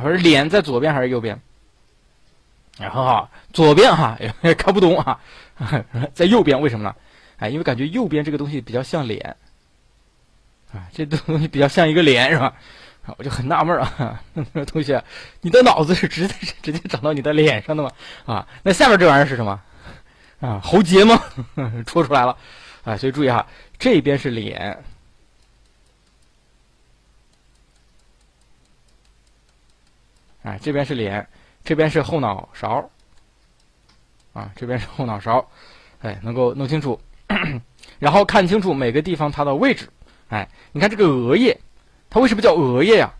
[0.03, 1.39] 或者脸在左边还是右边？
[2.79, 5.21] 很好，左边哈，也 看不懂啊，
[6.15, 6.95] 在右边，为什么呢？
[7.39, 9.37] 哎，因为感觉右边这个东西比较像脸，
[10.73, 12.55] 啊，这东西比较像一个脸是吧？
[13.17, 14.21] 我就很纳闷啊，
[14.67, 15.03] 同学，
[15.41, 17.91] 你的脑子是直接 直接长到你的脸上的吗？
[18.27, 19.61] 啊，那下面这玩意儿是什么？
[20.41, 21.21] 啊，喉结吗？
[21.87, 22.37] 戳出来了，
[22.85, 23.47] 啊，所以注意哈，
[23.79, 24.85] 这边是脸。
[30.43, 31.27] 哎，这边是脸，
[31.65, 32.89] 这边是后脑勺，
[34.33, 35.47] 啊，这边是后脑勺，
[36.01, 36.99] 哎，能够弄清楚，
[37.99, 39.89] 然后看清楚每个地方它的位置。
[40.29, 41.59] 哎，你看这个额叶，
[42.11, 43.13] 它为什么叫额叶呀？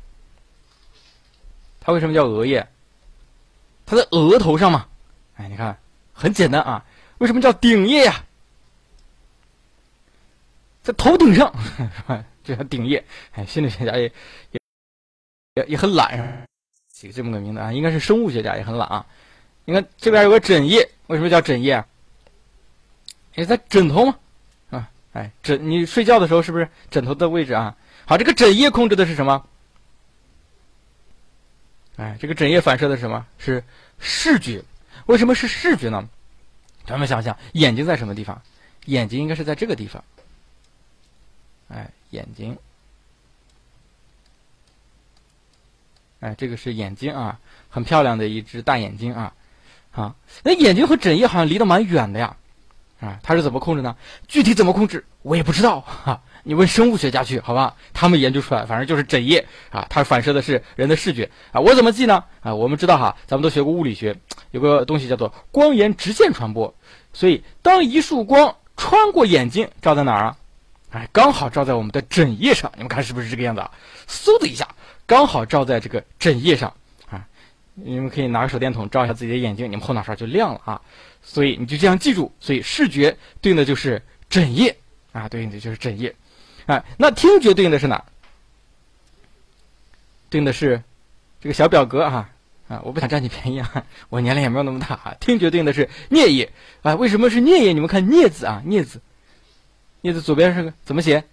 [1.81, 2.67] 它为什么叫额叶？
[3.87, 4.87] 它在额头上嘛。
[5.37, 5.79] 哎，你看，
[6.13, 6.85] 很简单啊。
[7.19, 8.25] 为什么叫顶叶呀？
[10.83, 12.25] 在头顶上，是吧？
[12.45, 13.05] 这叫顶叶。
[13.33, 14.05] 哎，心理学家也
[14.53, 14.61] 也
[15.55, 16.47] 也也很懒。
[16.91, 19.07] 起这么个名字啊，应该是生物学家也很懒啊。
[19.65, 21.87] 你看这边有个枕叶，为什么叫枕叶啊？
[23.35, 24.19] 因为在枕头嘛，
[24.71, 27.77] 啊，哎，枕你睡觉的时候是不是枕头的位置啊？
[28.09, 29.45] 好，这个枕叶控制的是什么？
[31.97, 33.27] 哎，这个枕叶反射的是什么？
[33.37, 33.63] 是
[33.99, 34.65] 视觉。
[35.05, 36.09] 为什么是视觉呢？
[36.87, 38.41] 咱们想想，眼睛在什么地方？
[38.87, 40.03] 眼睛应该是在这个地方。
[41.69, 42.57] 哎，眼睛。
[46.21, 49.35] 哎，这个是眼睛啊，很漂亮的一只大眼睛啊，
[49.93, 52.35] 啊，那眼睛和枕叶好像离得蛮远的呀，
[53.01, 53.95] 啊，它是怎么控制呢？
[54.27, 57.77] 具体怎么控制我也不知道哈，你问生物学家去，好吧？
[57.93, 61.61] 他们研究出来，反正就是枕叶啊，它反射的是人的视觉啊。
[61.61, 62.25] 我怎么记呢？
[62.41, 64.17] 啊，我们知道哈，咱们都学过物理学，
[64.51, 66.75] 有个东西叫做光沿直线传播，
[67.13, 70.37] 所以当一束光穿过眼睛，照在哪儿啊？
[70.93, 73.71] 哎，刚好照在我们的枕叶上，你们看是不是这个样子啊？
[74.09, 74.67] 嗖的一下。
[75.05, 76.73] 刚好照在这个枕叶上
[77.11, 77.27] 啊，
[77.75, 80.81] 你们可以拿个手电筒照一下自己的眼睛，你们后脑勺就亮了啊。
[81.21, 84.75] 所以你就这样记住，所以视觉对应的就是枕叶
[85.13, 86.15] 啊，对应的就是枕叶。
[86.69, 88.05] 哎，那听觉对应的是哪？
[90.31, 90.83] 对应的是
[91.41, 92.31] 这个小表格啊
[92.69, 95.17] 啊，我不想占你便宜啊，我年龄也没有那么大啊。
[95.19, 96.53] 听觉对应的是颞叶
[96.83, 97.73] 啊，为什么是颞叶？
[97.73, 99.01] 你们看颞字啊，颞字，
[100.03, 101.25] 颞字左边是个怎么写？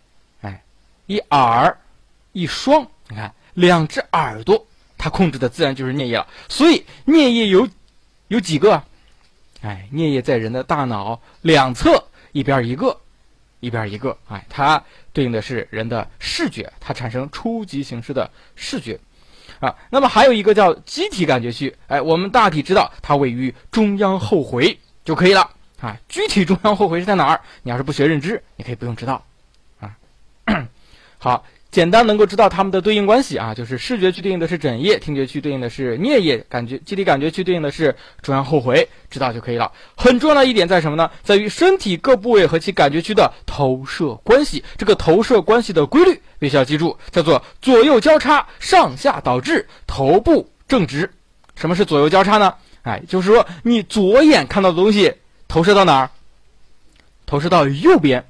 [0.42, 0.64] 哎，
[1.06, 1.78] 一耳
[2.32, 3.32] 一双，你看。
[3.56, 4.68] 两只耳朵，
[4.98, 6.28] 它控制的自然就是颞叶了。
[6.50, 7.66] 所以颞叶有
[8.28, 8.84] 有几个？
[9.62, 13.00] 哎，颞叶在人的大脑两侧，一边一个，
[13.66, 14.16] 一边一个。
[14.30, 19.00] 哎，它对应的是人的视觉，它产生初级形式的视觉
[19.60, 19.76] 啊。
[19.90, 25.50] 那么还有一个叫机体感觉区，哎，我们大体知道它位于中央后回就可以了
[25.80, 25.98] 啊。
[26.08, 27.42] 具体中央后回是在哪儿？
[27.64, 29.24] 你要是不学认知，你可以不用知道
[29.80, 29.98] 啊。
[31.18, 31.44] 好。
[31.76, 39.70] 简单能够知道它们的对应关系啊，就是视觉区对应的是枕叶，听觉区对应的是颞叶，感觉肌体感觉区对应的是中央后回，知道就可以了。
[39.98, 41.12] 很重要的一点在什么呢？
[41.22, 44.64] 在于身体各部位和其感觉区的投射关系。
[44.78, 51.12] 这个投射关系的规律必须要记住，叫做左右交叉，上下导致，头部正直。
[51.58, 52.54] 什么是左右交叉呢？
[52.84, 55.14] 哎，就是说你左眼看到的东西
[55.50, 56.10] 投射到哪儿？
[57.26, 58.24] 投射到右边。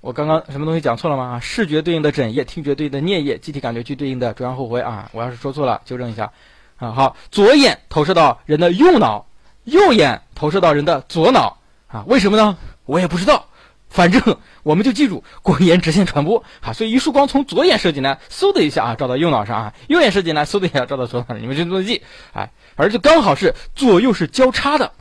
[0.00, 1.40] 我刚刚什么东西讲错了吗？
[1.40, 5.10] 视觉对应的枕叶，听觉对应的颞叶，机体感觉区对应的中央后回啊！
[5.12, 6.30] 我要是说错了，纠正一下。
[6.76, 6.92] 啊。
[6.92, 9.26] 好，左眼投射到人的右脑，
[9.64, 11.58] 右眼投射到人的左脑
[11.88, 12.04] 啊。
[12.06, 12.56] 为什么呢？
[12.84, 13.44] 我也不知道。
[13.88, 14.22] 反正
[14.62, 21.42] 我们就记住光沿直线传播啊，所以一束光从左眼射进来，嗖的一下啊，照到右脑上啊；右眼射进来，嗖的一下照到左脑上。
[21.42, 22.02] 你们就这么记，
[22.34, 24.92] 哎，而且刚好是左右是交叉的，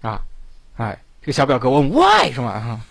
[0.00, 0.22] 啊，
[0.78, 2.80] 哎，这个小表格问 why 是吗？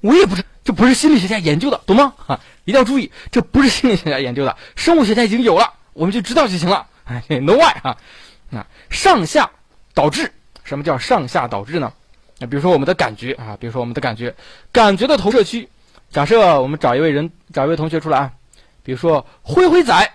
[0.00, 2.14] 我也不知，这不是心理学家研究的，懂吗？
[2.26, 6.86] 啊，一定要注意，这不是心理学家研究的，生物学家已经有了，我们就知道就行了。
[7.04, 7.96] 哎，no why 啊，
[8.48, 9.50] 那上下
[9.94, 10.32] 导致，
[10.64, 11.92] 什么叫上下导致呢？
[12.38, 14.34] 那比如说我们的感觉啊，比如说我们的感觉，
[14.72, 15.68] 感觉的投射区，
[16.10, 18.32] 假设我们找一位人，找一位同学出来啊，
[18.82, 20.12] 比如说灰灰仔，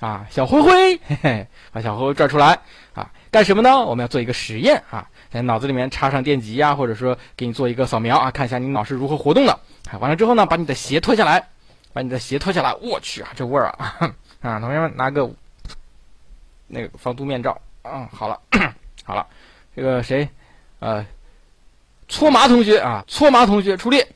[0.00, 2.58] 啊，小灰灰，嘿嘿，把小灰灰拽出来
[2.92, 3.78] 啊，干什么呢？
[3.78, 9.52] 我们要做一个实验啊，在脑子里面插上电极呀，或者说给你做一个扫描啊，看一下你脑是如何活动的。
[9.90, 11.48] 啊，完了之后呢，把你的鞋脱下来，
[11.92, 13.98] 把你的鞋脱下来，我去啊，这味儿啊，
[14.42, 15.28] 啊，同学们拿个
[16.68, 18.40] 那个防毒面罩，嗯，好了，
[19.02, 19.26] 好了，
[19.74, 20.28] 这个谁，
[20.78, 21.04] 呃。
[22.06, 24.06] 搓麻同学啊，搓麻同学出列。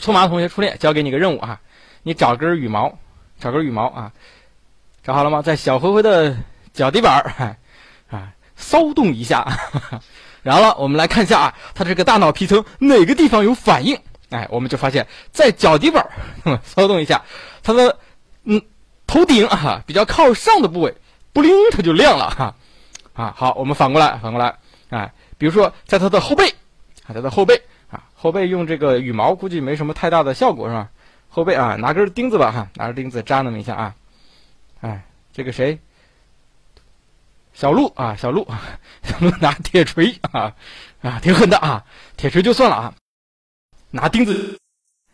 [0.00, 1.60] 搓麻同学出列，交给你个任务啊，
[2.02, 2.98] 你找根羽毛，
[3.38, 4.12] 找根羽毛啊，
[5.04, 5.40] 找好了吗？
[5.40, 6.36] 在小灰灰的
[6.74, 7.56] 脚底板儿
[8.10, 9.46] 啊 骚动一下，
[10.42, 13.98] 然后我们来看一下啊，他这个大脑皮层哪个地方有反应？
[14.30, 16.02] 哎，我们就发现，在脚底板
[16.44, 17.22] 儿 骚动一下，
[17.62, 17.98] 他的
[18.44, 18.62] 嗯
[19.06, 20.94] 头顶啊比较靠上的部位，
[21.34, 22.54] 不灵，它就亮了哈
[23.12, 23.34] 啊。
[23.36, 24.56] 好，我们反过来，反过来，
[24.88, 26.48] 哎，比如说在他的后背
[27.04, 27.12] 啊。
[27.12, 30.88] 它的后背啊，后背用这个羽毛估计没什么太大的效果是吧？
[31.28, 33.94] 后背啊，拿根钉子吧哈，拿着钉子扎那么一下啊，
[34.80, 35.78] 哎，这个谁？
[37.54, 38.46] 小鹿啊，小鹿，
[39.04, 40.52] 小鹿拿铁锤啊
[41.02, 41.84] 啊，挺狠的啊，
[42.16, 42.94] 铁锤就算了啊，
[43.90, 44.58] 拿钉子，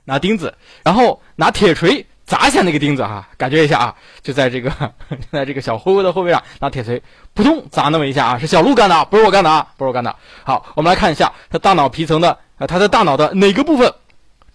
[0.04, 4.70] 拿钉子，然后拿铁锤砸下那个钉子啊，感觉一下啊，就在这个
[5.10, 7.02] 就在这个小灰灰的后背上拿铁锤。
[7.34, 10.14] 扑通砸那么一下啊，是小鹿干的，不是我干的啊，不是我干的。
[10.44, 13.92] 好，我们来看一下他大脑皮层的啊，他的大脑的哪个部分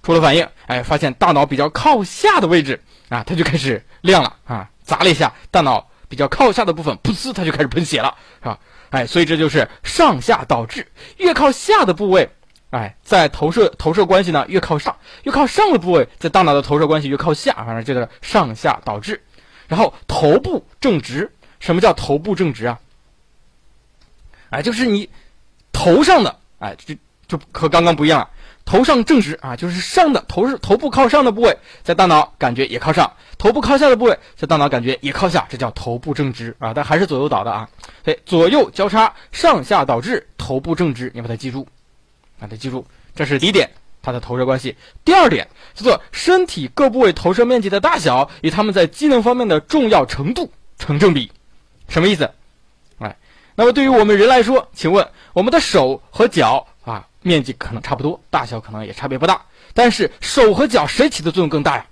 [0.01, 0.47] 出了反应？
[0.67, 8.59] 哎，发现大脑比较靠下的位置啊，他就开始亮了啊，砸了一下大脑比较靠下的部分，噗呲，它就开始喷血了，是吧？
[8.91, 10.85] 哎，所以这就是上下导致，
[11.17, 12.29] 越靠下的部位，
[12.69, 19.19] 哎，在投射投射关系呢越靠上，越靠上的部位在大脑的投射关系越靠下，反正就是上下导致。
[19.67, 21.31] 然后头部正直。
[21.59, 22.79] 什么叫头部正直啊？
[24.51, 25.09] 哎，就是你
[25.71, 26.93] 头上的，哎，就
[27.25, 28.29] 就和刚刚不一样了。
[28.65, 33.05] 头上正直啊，就是上的头是头部靠上的部位，在大脑感觉也靠上；
[33.37, 36.73] 头部靠下的部位，在大脑感觉也靠下，这叫头部正直啊。
[36.73, 37.69] 但还是左右倒的啊，
[38.03, 41.67] 对，左右交叉，上下导致头部正直，你把它记住，
[42.39, 43.69] 把它记住，这是第一点，
[44.01, 44.77] 它的投射关系。
[45.03, 51.31] 第二点叫做身体各部位投射面积的大小与它们在机能方面的重要程度成正比。
[51.89, 52.31] 什么意思？
[52.99, 53.17] 哎，
[53.55, 56.65] 那么对于我们人来说，请问我们的手和脚，
[57.23, 59.41] 面积可能差不多，大小可能也差别不大。
[59.73, 61.85] 但是手和脚谁起的作用更大呀？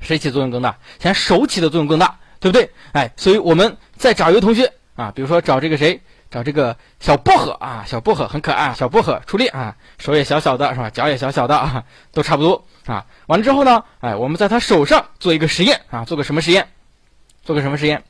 [0.00, 0.78] 谁起作用更大？
[0.98, 2.70] 显然手起的作用更大，对不对？
[2.92, 6.00] 哎，所以我们再找一个同学啊，比如说找这个谁？
[6.30, 10.90] 找这个小薄荷啊，小薄荷很可爱，小薄荷出列啊，手也小小的，是吧？
[10.90, 13.06] 脚也小小的啊，都差不多啊。
[13.26, 16.66] 完了之后呢，哎，我们在他手上做一个实验啊，做个什么实验？
[17.44, 18.02] 做个什么实验？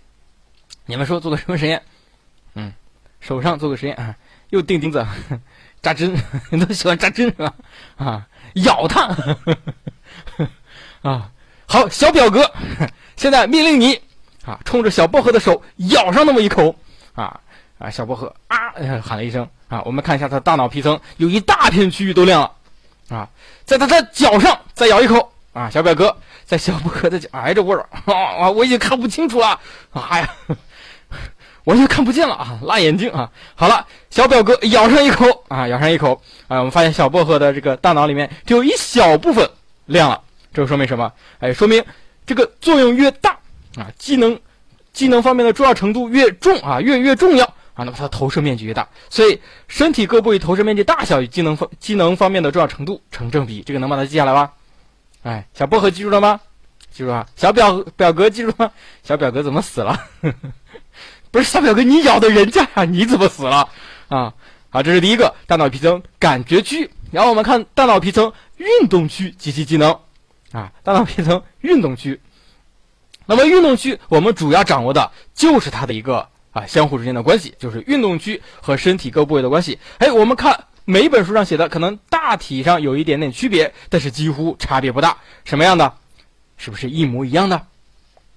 [0.86, 1.82] 你们说做个什么实验？
[2.54, 2.72] 嗯，
[3.20, 4.16] 手上做个实验啊，
[4.48, 5.06] 又钉钉子，
[5.84, 6.16] 扎针，
[6.50, 7.54] 你都喜欢扎针是吧？
[7.96, 9.14] 啊，咬它，
[11.02, 11.30] 啊，
[11.66, 12.50] 好，小表哥，
[13.16, 14.00] 现在命令你
[14.46, 16.74] 啊，冲着小薄荷的手咬上那么一口
[17.14, 17.38] 啊
[17.78, 18.56] 啊，小薄荷啊
[19.02, 22.50] 喊了一声啊，我们看一下他大脑皮层有一大片区域都亮了
[23.16, 23.28] 啊，
[23.66, 29.60] 在他的脚上再咬一口啊，小表哥在小薄荷的脚，哎，这味儿啊，我已经看不清楚了，
[29.92, 30.34] 哎呀。
[31.64, 32.58] 完全看不见了啊！
[32.62, 33.30] 辣眼睛啊！
[33.54, 39.48] 好了，小表哥咬上一口啊，咬上一口啊，我们发现小薄荷的这个大脑里面只有一小部分
[39.86, 40.20] 亮了，
[40.52, 41.12] 这说明什么？
[41.40, 41.82] 哎，说明
[42.26, 43.38] 这个作用越大
[43.76, 44.38] 啊，机能
[44.92, 48.86] 机能方面的重要程度越重啊，越越重要啊，那么它的投射面积越大。
[49.08, 53.62] 所以身体各部位投射面积大小与机能方机能方面的重要程度成正比。
[53.62, 54.50] 这个能把它记下来吗？
[55.22, 56.40] 哎，小薄荷记住了吗？
[56.92, 57.26] 记住啊！
[57.34, 58.70] 小表表格记住了吗？
[59.02, 59.98] 小表格怎么死了？
[61.34, 62.84] 不是小表哥，你咬的人家呀？
[62.84, 63.68] 你怎么死了？
[64.06, 64.34] 啊，
[64.70, 66.92] 好，这是第一个大脑皮层感觉区。
[67.10, 69.98] 然后我们看大脑皮层运动区及其机能。
[70.52, 72.20] 啊，大脑皮层运动区。
[73.26, 79.80] 那么运动区我们主要掌握的就是它的一个啊相互之间的关系，就是运动区和身体各部位的关系。
[79.98, 85.16] 哎，我们看每一本书上写的，可能大体上有一点点区别，但是几乎差别不大。
[85.44, 85.94] 什么样的？
[86.56, 87.60] 是不是一模一样的？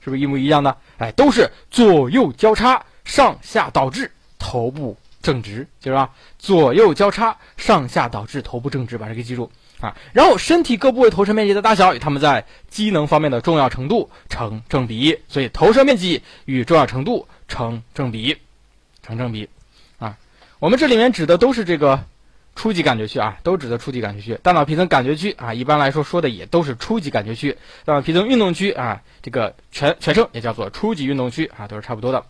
[0.04, 0.78] 是不是一模一样的？
[1.00, 6.12] 哎，都是左右交叉，上下倒置，头部正直，记住吧？
[6.38, 9.50] 左右交叉，上下倒置，头部正直，把这个记住
[9.80, 9.96] 啊。
[10.14, 18.38] 然后身体各部位投射面积的大小与它们在机能方面的重要程度成正比，所以投射面积与重要程度成正比，
[19.02, 19.50] 成正比
[19.98, 20.18] 啊。
[20.60, 22.04] 我们这里面指的都是这个。
[22.60, 24.40] 初级感觉区啊，都指的初级感觉区。
[24.42, 27.56] 大脑皮层感觉区啊，一般来说说的也都是初级感觉区。
[27.86, 32.26] 大脑皮层运动区啊，这个全全称也叫做初级运动区啊，都是差不多的。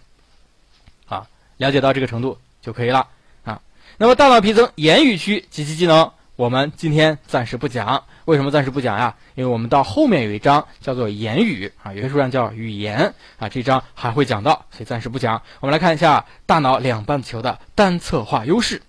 [1.58, 3.08] 了解到这个程度就可以了
[3.44, 3.60] 啊。
[3.98, 8.04] 那么大脑皮层言语区及其机能，我们今天暂时不讲。
[8.26, 9.16] 为什么暂时不讲呀？
[9.36, 15.42] 因为我们到后面有一章叫做言语啊，有些书上叫语言啊，这章还会讲到，所以暂时不讲。
[15.62, 18.82] 我们来看一下大脑两半球的单侧化优势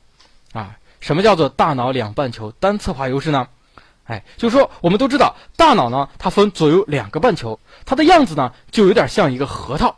[0.53, 0.77] 啊。
[1.01, 3.47] 什么叫做大脑两半球单侧化优势呢？
[4.07, 9.95] 哎，就是说我们都知道，大脑呢它分左右两个半球，它的样子呢就有点像一个核桃。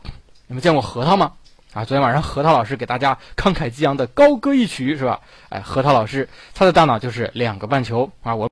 [0.46, 1.32] 你们见过核桃吗？
[1.72, 5.20] 啊，昨天晚上核桃老师给大家慷慨激昂的高歌一曲，是吧？
[5.50, 8.50] 哎，核桃老师他的大脑就是两个半球啊，我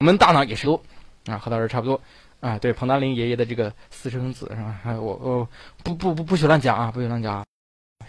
[0.00, 0.82] 我们大脑也是多
[1.26, 2.00] 啊，和老师差不多
[2.40, 2.58] 啊。
[2.58, 4.80] 对，彭达林爷爷的这个私生子是吧？
[4.84, 5.48] 哎，我我
[5.84, 7.46] 不不不不许乱讲啊，不许乱讲，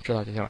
[0.02, 0.50] 知道就行了。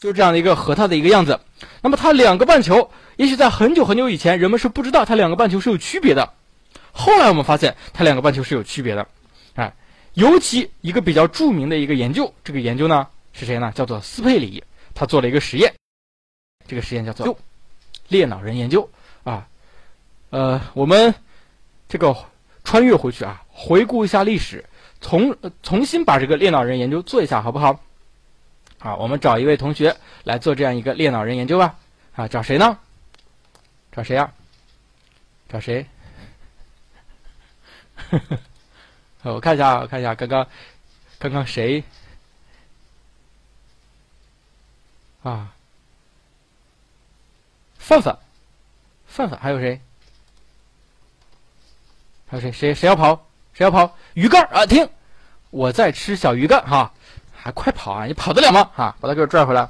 [0.00, 1.38] 就是这样的一个核桃的一个样子，
[1.82, 6.32] 那么它两个半球，也许在很久很久以前，人们是不知道它两个半球是有区别的。
[6.92, 9.06] 后来我们发现它两个半球是有区别的，
[9.54, 9.72] 哎，
[10.14, 13.72] 尤其一个比较著名的一个研究，这个研究呢是谁呢？
[13.74, 14.62] 叫做斯佩里，
[14.94, 15.74] 他做了一个实验，
[16.66, 17.38] 这个实验叫做
[18.08, 18.88] 裂脑人研究
[19.24, 19.48] 啊。
[20.30, 21.14] 呃，我们
[21.88, 22.14] 这个
[22.64, 24.64] 穿越回去啊，回顾一下历史，
[25.00, 27.80] 重重新把这个裂脑人研究做一下，好不好？
[28.78, 31.78] 啊，我们找一位同学来做这样一个裂脑人研究吧。
[32.14, 32.78] 啊，找谁呢？
[33.90, 34.30] 找谁呀？
[35.48, 35.86] 找谁？
[39.22, 40.46] 我看一下，我看一下，刚刚，
[41.18, 41.82] 刚刚谁？
[45.22, 45.54] 啊，
[47.78, 48.18] 范范，
[49.06, 49.80] 范范，还有谁？
[52.28, 52.50] 还有谁？
[52.52, 53.26] 谁谁要跑？
[53.54, 53.96] 谁要跑？
[54.14, 54.66] 鱼竿啊！
[54.66, 54.88] 听，
[55.50, 56.92] 我在吃小鱼干哈。
[57.34, 58.06] 还快跑啊！
[58.06, 58.70] 你跑得了吗？
[58.76, 59.68] 啊，把他给我拽回来，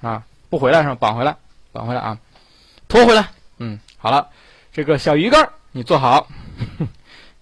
[0.00, 0.94] 啊，不回来是吧？
[0.94, 1.36] 绑回来，
[1.70, 2.18] 绑回来啊，
[2.88, 3.28] 拖回来。
[3.58, 4.26] 嗯，好了，
[4.72, 6.26] 这个小鱼竿你做好，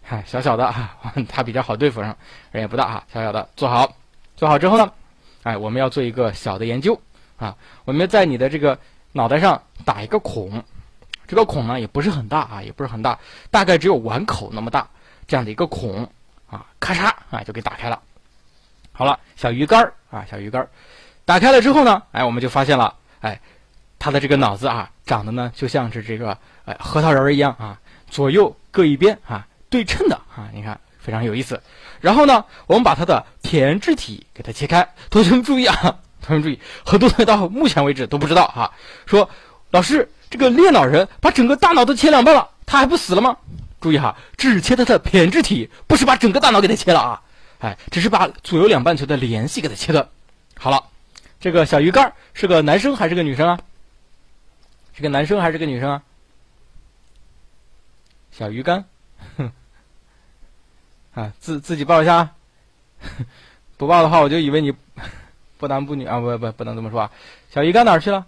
[0.09, 0.97] 嗨，小小的啊，
[1.29, 2.17] 它比较好对付，上
[2.53, 3.93] 人也不大哈，小小的做好，
[4.37, 4.93] 做好之后呢，
[5.43, 6.97] 哎，我们要做一个小的研究
[7.37, 8.79] 啊，我们在你的这个
[9.11, 10.63] 脑袋上打一个孔，
[11.27, 13.19] 这个孔呢也不是很大啊，也不是很大，
[13.51, 14.89] 大概只有碗口那么大
[15.27, 16.09] 这样的一个孔
[16.49, 18.01] 啊，咔嚓啊就给打开了。
[18.93, 20.69] 好了，小鱼干儿啊，小鱼干儿，
[21.25, 23.41] 打开了之后呢，哎，我们就发现了，哎，
[23.99, 31.63] 他的这个脑子啊，长得呢就像是这个哎核桃仁儿一样啊，左右各一边啊，对称的啊，你看非常有意思。
[32.01, 34.89] 然后呢，我们把它的胼胝体给它切开。
[35.11, 35.75] 同学们注意啊，
[36.23, 38.73] 同学们注意，很多同学到目前为止都不知道哈，
[39.07, 39.29] 说
[39.71, 43.37] 老师这个裂脑人把整个大脑都切两半了，他还不死了吗？
[43.81, 47.23] 注意哈，只切他的胼胝体，不是把整个大脑给他切了啊。
[47.59, 50.09] 哎，只是把左右两半球的联系给它切断，
[50.59, 50.85] 好了。
[51.39, 53.61] 这个小鱼干是个男生还是个女生啊？
[54.95, 56.03] 是个男生还是个女生啊？
[58.33, 58.87] 小鱼干，
[59.37, 59.53] 哼
[61.15, 62.35] 啊，自自己报一下，
[63.77, 64.73] 不报的话我就以为你
[65.59, 67.11] 不男不女啊，不不不能这么说啊。
[67.51, 68.27] 小姨干哪去了？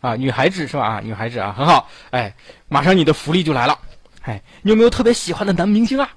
[0.00, 0.86] 啊，女孩子是吧？
[0.86, 1.88] 啊，女孩子啊，很好。
[2.10, 2.34] 哎，
[2.68, 3.78] 马上你的福利就来了。
[4.22, 6.10] 哎，你有没有特别喜欢的男明星啊？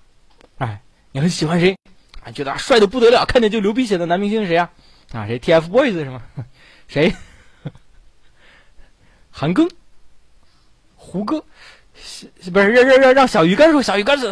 [0.57, 0.81] 哎，
[1.11, 1.77] 你很喜欢谁？
[2.23, 4.71] 啊，觉得帅的不得了，看见就流鼻血的男明星是谁啊？
[5.11, 6.23] 啊，谁？TFBOYS 是吗？
[6.87, 7.13] 谁？
[9.29, 9.69] 韩庚？
[10.95, 11.43] 胡歌？
[12.51, 14.27] 不是让让让让小鱼干说，小鱼干是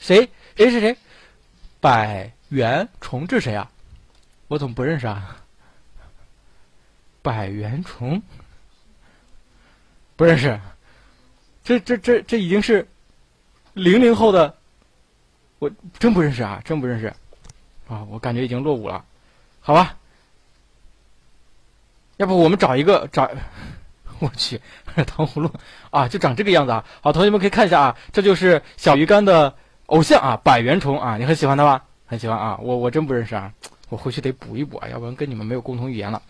[0.00, 0.28] 谁？
[0.56, 0.96] 谁是谁？
[1.80, 3.70] 百元虫这是谁啊？
[4.48, 5.36] 我怎么不认识啊？
[7.22, 8.22] 百元虫？
[10.16, 10.58] 不认识？
[11.64, 12.88] 这这这这已经是
[13.74, 14.56] 零零后的。
[15.58, 17.12] 我真不认识啊，真不认识，
[17.88, 19.04] 啊，我感觉已经落伍了，
[19.60, 19.96] 好吧？
[22.18, 23.28] 要不我们找一个找，
[24.20, 24.60] 我去，
[25.04, 25.50] 糖葫芦
[25.90, 26.84] 啊，就长这个样子啊！
[27.02, 29.54] 好，同学们可以看一下啊，这就是小鱼干的
[29.86, 31.84] 偶像啊，百元虫啊，你很喜欢他吧？
[32.06, 33.52] 很喜欢啊，我我真不认识啊，
[33.88, 36.22] 我回去得补一补啊，要不然跟你们没有共同语言了。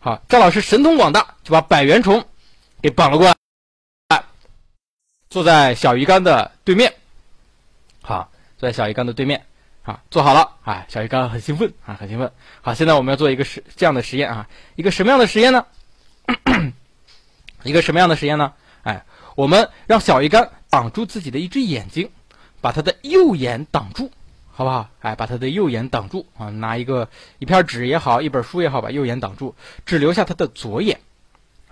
[0.00, 2.24] 好，赵老师神通广大，就把百元虫
[2.80, 4.24] 给绑了过来，
[5.30, 6.94] 坐在小鱼干的对面，
[8.02, 8.30] 好。
[8.58, 9.46] 坐在小鱼干的对面，
[9.84, 12.32] 啊，坐好了，哎，小鱼干很兴奋啊，很兴奋。
[12.60, 15.64] 好，现在我们要做一个实这样的实验啊，一个什么样的实验呢？
[17.62, 18.52] 一个什么样的实验呢？
[18.82, 19.04] 哎，
[19.34, 22.10] 我们让小鱼干挡住自己的一只眼睛，
[22.60, 24.10] 把他的右眼挡住，
[24.50, 24.88] 好不好？
[25.00, 26.48] 哎，把他的右眼挡住啊！
[26.48, 29.54] 拿一个一片纸也好，一本书也好，把右眼挡住，
[29.84, 31.00] 只留下他的左眼，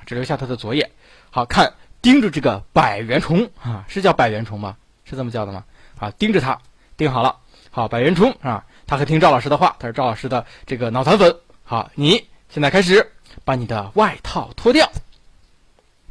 [0.04, 0.90] 只留下他的左眼。
[1.30, 1.72] 好看，
[2.02, 4.76] 盯着这个百元虫啊，是叫百元虫吗？
[5.04, 5.64] 是这么叫的吗？
[5.98, 6.60] 啊，盯着它，
[6.96, 7.36] 盯好了。
[7.70, 11.36] 好，百元虫啊，他会听赵老师的话，他是赵老师的这个脑残粉。
[11.62, 13.12] 好，你现在开始
[13.44, 14.90] 把你的外套脱掉，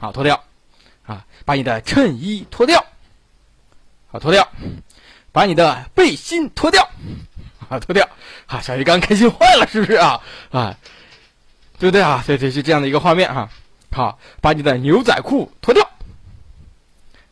[0.05, 0.43] 好，脱掉，
[1.07, 2.85] 啊，把你的衬衣脱掉，
[4.11, 4.47] 好，脱掉，
[5.31, 6.87] 把你的背心脱掉，
[7.69, 8.07] 啊，脱掉，
[8.45, 10.21] 啊，小鱼干开心坏了，是不是啊？
[10.51, 10.77] 啊，
[11.79, 12.23] 对不对啊？
[12.27, 13.49] 对对，就这样的一个画面哈。
[13.91, 15.89] 好，把你的牛仔裤脱掉，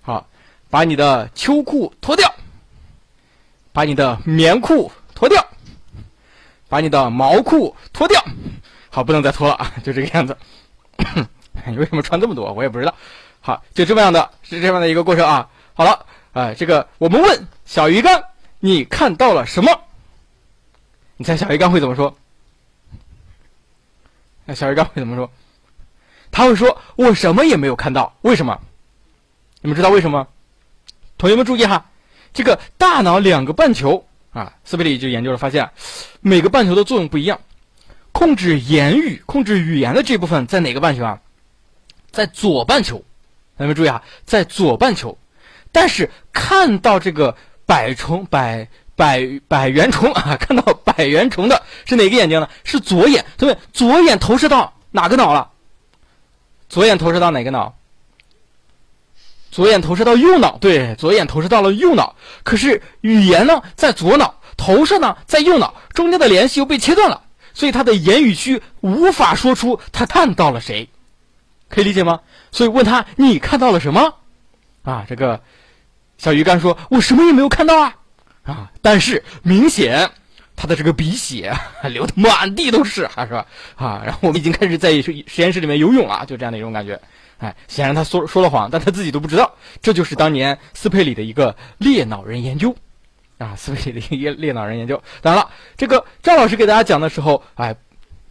[0.01, 0.27] 好，
[0.71, 2.33] 把你的秋裤脱掉。
[3.71, 5.47] 把你的棉裤脱掉，
[6.69, 8.19] 把你的毛裤脱掉，
[8.89, 10.35] 好，不能再脱了啊，就这个样子。
[11.67, 12.51] 你为什么穿这么多？
[12.53, 12.93] 我也不知道。
[13.41, 15.49] 好，就这么样的，是这样的一个过程啊。
[15.73, 18.23] 好了，哎，这个我们问小鱼干，
[18.59, 19.71] 你看到了什么？
[21.17, 22.17] 你猜小鱼干会怎么说？
[24.45, 25.29] 那小鱼干会怎么说？
[26.31, 28.59] 他会说：“我什么也没有看到。”为什么？
[29.61, 30.27] 你们知道为什么？
[31.17, 31.85] 同学们注意哈。
[32.33, 35.69] 这个大脑两个半球啊，斯贝里就研究了，发现
[36.21, 37.39] 每个半球的作用不一样。
[38.11, 41.21] 控制言语、控制语言的这部分在哪个半球啊？
[42.13, 43.03] 在左半球。
[43.57, 45.17] 同学们注意啊，在左半球。
[45.73, 47.35] 但是看到这个
[47.65, 52.47] 百虫、百百百元虫啊， 看到百元虫的是哪个眼睛呢？
[52.63, 53.25] 是左眼。
[53.37, 55.49] 同学们，左眼投射到哪个脑了？
[56.69, 57.75] 左眼投射到哪个脑？
[59.51, 62.15] 左眼投射到右脑，对，左眼投射到了右脑。
[62.43, 67.21] 可是语言呢，在左脑投射呢，在右脑，中间的联系又被切断了，
[67.53, 70.89] 所以他的言语区无法说出他看到了谁，
[71.73, 72.19] 可以理解吗？
[72.51, 74.13] 所以问他你看到了什么？
[74.83, 75.41] 啊，这个
[76.19, 77.95] 小鱼干说：“我什么也没有看到啊！”
[78.43, 80.07] 啊，但是明显
[80.55, 81.51] 他的这个鼻血
[81.89, 83.45] 流的满地都是， 是吧？
[83.75, 86.99] 啊，然后我们已经开始在实验室里面游泳了，就这样的一种感觉。
[87.39, 89.51] 哎，显然他说说了谎，但他自己都不知道。
[89.81, 92.75] 这就是当年斯佩里的一个裂脑人研究，
[93.39, 95.01] 啊，斯佩里的一个裂脑人研究。
[95.21, 97.75] 当然了，这个赵老师给大家讲的时候，哎，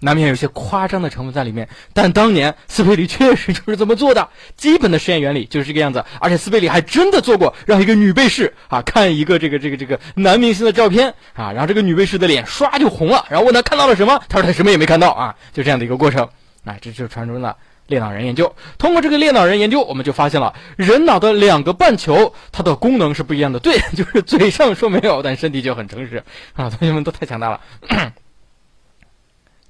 [0.03, 1.69] 难免有些夸张的成分在里面。
[1.95, 6.05] 但当年斯佩里确实就是这么做的，基本的实验原理就是这个样子。
[6.21, 16.29] 而且斯佩里还真的做过，让一个女被试啊看一个这个这个这个男明星的照片啊，然后这个女被试的脸唰就红了，然后问他看到了什么，他说他什么也没看到啊，就这样的一个过程。
[16.65, 17.57] 哎，这就是传说中的。
[17.89, 23.59] 裂脑人研究，通过这个裂脑人研究，我们就发现了人脑的两个半球，它的功能是不一样的。
[23.59, 26.23] 对，就是嘴上说没有，但身体就很诚实
[26.55, 26.71] 啊！
[26.71, 27.61] 同学们都太强大了，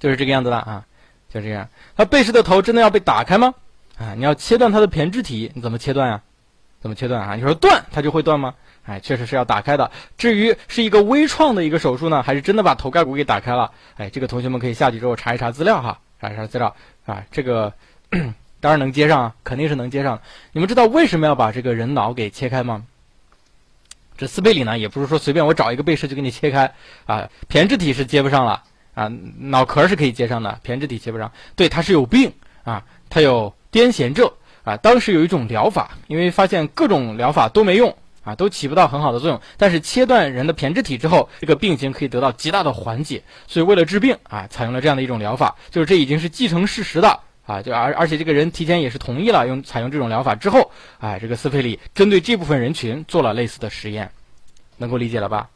[0.03, 0.85] 就是这个样子的啊，
[1.33, 1.69] 就这样。
[1.97, 3.55] 他背式的头真的要被打开吗？
[3.99, 6.21] 啊，你要切断它的胼胝体，你怎么切断呀？
[6.81, 7.37] 怎么切断啊？
[7.37, 8.53] 你说断，它就会断吗？
[8.85, 9.89] 哎，确实是要打开的。
[10.19, 13.71] 至于是一个微创的一个手术呢，还是真的把头盖骨给打开了？
[13.97, 16.75] 哎，这个同学们可以下去之后查一查资料哈，查一查资料
[17.07, 17.73] 啊，这个。
[18.61, 20.21] 当然能接上啊，肯定是能接上。
[20.53, 22.85] 你们知道为什么要把这个人脑给切开吗？
[24.17, 26.73] 这斯贝里呢，也不是说随便我找一个背式就给你切开
[27.07, 27.29] 啊。
[27.49, 28.63] 胼胝体是接不上了
[28.95, 31.33] 啊，脑壳是可以接上的，胼胝体接不上。
[31.57, 32.33] 对，他是有病
[32.65, 34.31] 啊，他有癫痫症
[34.65, 34.77] 啊。
[34.77, 39.41] 当时有一种疗法，因为发现各种疗法都没用啊，都起不到很好的作用。
[39.57, 43.23] 但是切断人的胼胝体之后，这个病情可以得到极大的缓解。
[43.47, 47.21] 所以为了治病啊，采用了这样的一种疗法，就是这已经是既成事实的。
[47.45, 50.71] 啊，就而而且这个人提前也是同意了用采用这种疗法之后，
[51.01, 54.13] 哎，这个斯佩里针对这部分人群做了类似的实验，
[54.77, 55.51] 能够理解了吧？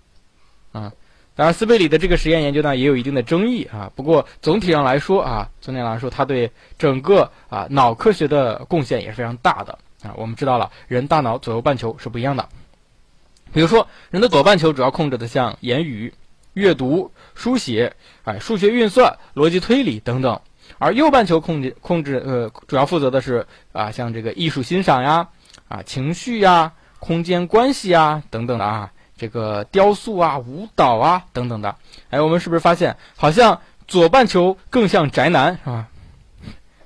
[0.74, 0.90] 嗯，
[1.36, 10.14] 当然斯佩里的这个实验研究呢也有一定的争议啊，不过总体上来说啊，总体上来说他对整个啊脑科学的贡献也是非常大的啊。
[10.16, 12.48] 我们知道了，人大脑左右半球是不一样的，
[13.52, 16.14] 比如说人的左半球主要控制的像言语、
[16.54, 20.40] 阅读、书写、哎数学运算、逻辑推理等等。
[20.78, 25.28] 而右半球控制控制呃，主要负责的是啊，像这个艺术欣赏呀，
[25.68, 31.74] 啊情绪呀，空间关系呀等等的啊，这个雕塑啊，舞蹈啊等等的。
[32.10, 35.88] 哎，我们是不是发现好像左半球更像宅男是吧？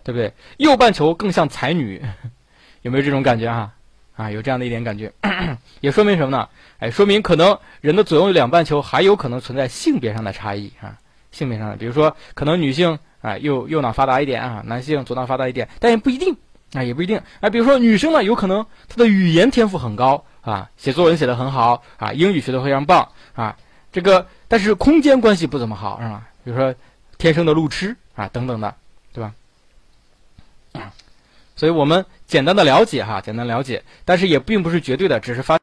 [0.02, 0.32] 对不对？
[0.58, 2.02] 右半球更像才女，
[2.82, 3.72] 有没有这种感觉啊？
[4.16, 5.12] 啊，有这样的一点感觉，
[5.80, 6.48] 也说明什么呢？
[6.78, 10.96] 哎，说明可能人的左右两半球还有可能存在性别上的差异啊，
[11.32, 12.98] 性别上的，比如说可能女性。
[13.22, 16.34] 啊，右右脑发达一点啊，男性左脑发达一点，但也不一定
[16.72, 17.50] 啊，也不一定啊。
[17.50, 23.56] 比如说女生呢，有可能她的语言天赋很高啊，写作文写得很好啊，英语学得非常棒啊，
[23.92, 26.28] 这个但是空间关系不怎么好是吧？
[26.44, 26.74] 比如说
[27.18, 28.74] 天生的路痴啊等等的，
[29.12, 29.34] 对吧？
[31.56, 35.58] 所以我们简单的了解哈，简单了解，但是也并不是绝对的，只是发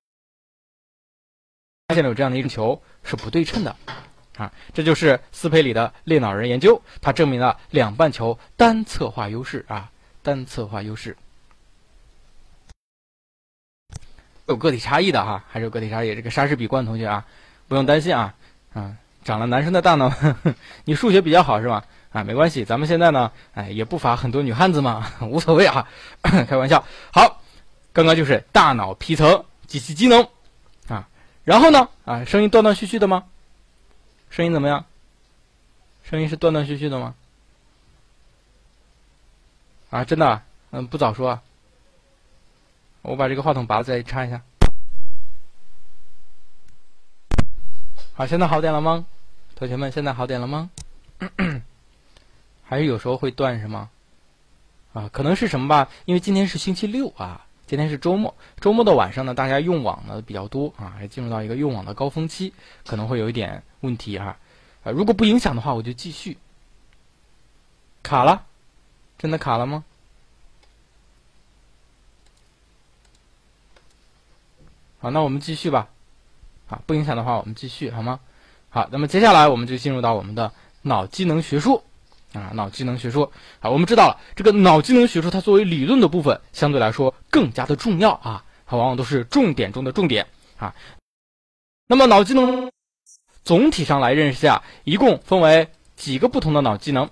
[1.88, 1.96] 发。
[1.96, 3.76] 现了有这样的一个球是不对称的，
[4.38, 9.90] 啊，这就是斯佩里的裂脑人研究，它证明了两半球单侧化优势啊，
[10.22, 11.18] 单侧化优势
[14.48, 16.16] 有个体差异的哈，还是有个体差异。
[16.16, 17.26] 这个莎士比冠同学啊，
[17.68, 18.34] 不用担心啊，
[18.74, 20.12] 啊，长了男生的大脑，
[20.86, 21.84] 你数学比较好是吧？
[22.14, 25.88] 啊，没关系，咱们现在呢，哎，也不乏很多女汉子嘛， 无所谓啊，
[26.22, 26.84] 开玩笑。
[27.12, 27.42] 好，
[27.92, 30.26] 刚刚就是大脑皮层及其机能
[30.88, 31.08] 啊。
[31.44, 31.90] 然后呢？
[32.06, 33.26] 啊，声音断断续续的吗？
[34.30, 34.86] 声音怎么样？
[36.04, 37.16] 声音是断断续续的吗？
[39.90, 40.42] 啊，真的？
[40.72, 41.40] 嗯，不早说。
[43.02, 44.42] 我把这个话筒拔了再插一下。
[48.14, 49.06] 好，现在好点了吗？
[49.56, 50.70] 同学们，现在好点了吗？
[52.64, 53.90] 还是有时候会断是吗？
[54.94, 55.90] 啊，可能是什么吧？
[56.06, 57.44] 因为今天是星期六啊。
[57.68, 62.54] 今天是周末，周末的晚上呢，大家用网呢比较多啊，还进入到一个用网的高峰期，
[62.86, 64.38] 可能会有一点问题哈。
[64.84, 66.38] 啊，如果不影响的话，我就继续。
[68.04, 68.46] 卡了，
[69.18, 69.84] 真的卡了吗？
[75.00, 75.90] 好，那我们继续吧。
[76.70, 78.20] 啊，不影响的话，我们继续好吗？
[78.70, 81.84] 好，那么接下来我们就进入到我们的脑机能学说。
[82.34, 83.32] 啊，脑机能学说
[83.62, 90.28] 啊，我们知道了，这个脑机能学说它作为理论的部分，相对来说更加的重要啊，它往往都是重点中的重点
[90.58, 90.76] 啊。
[91.88, 92.70] 那么脑机能
[93.46, 97.10] 总体上来认识下，一共分为几个不同的脑机能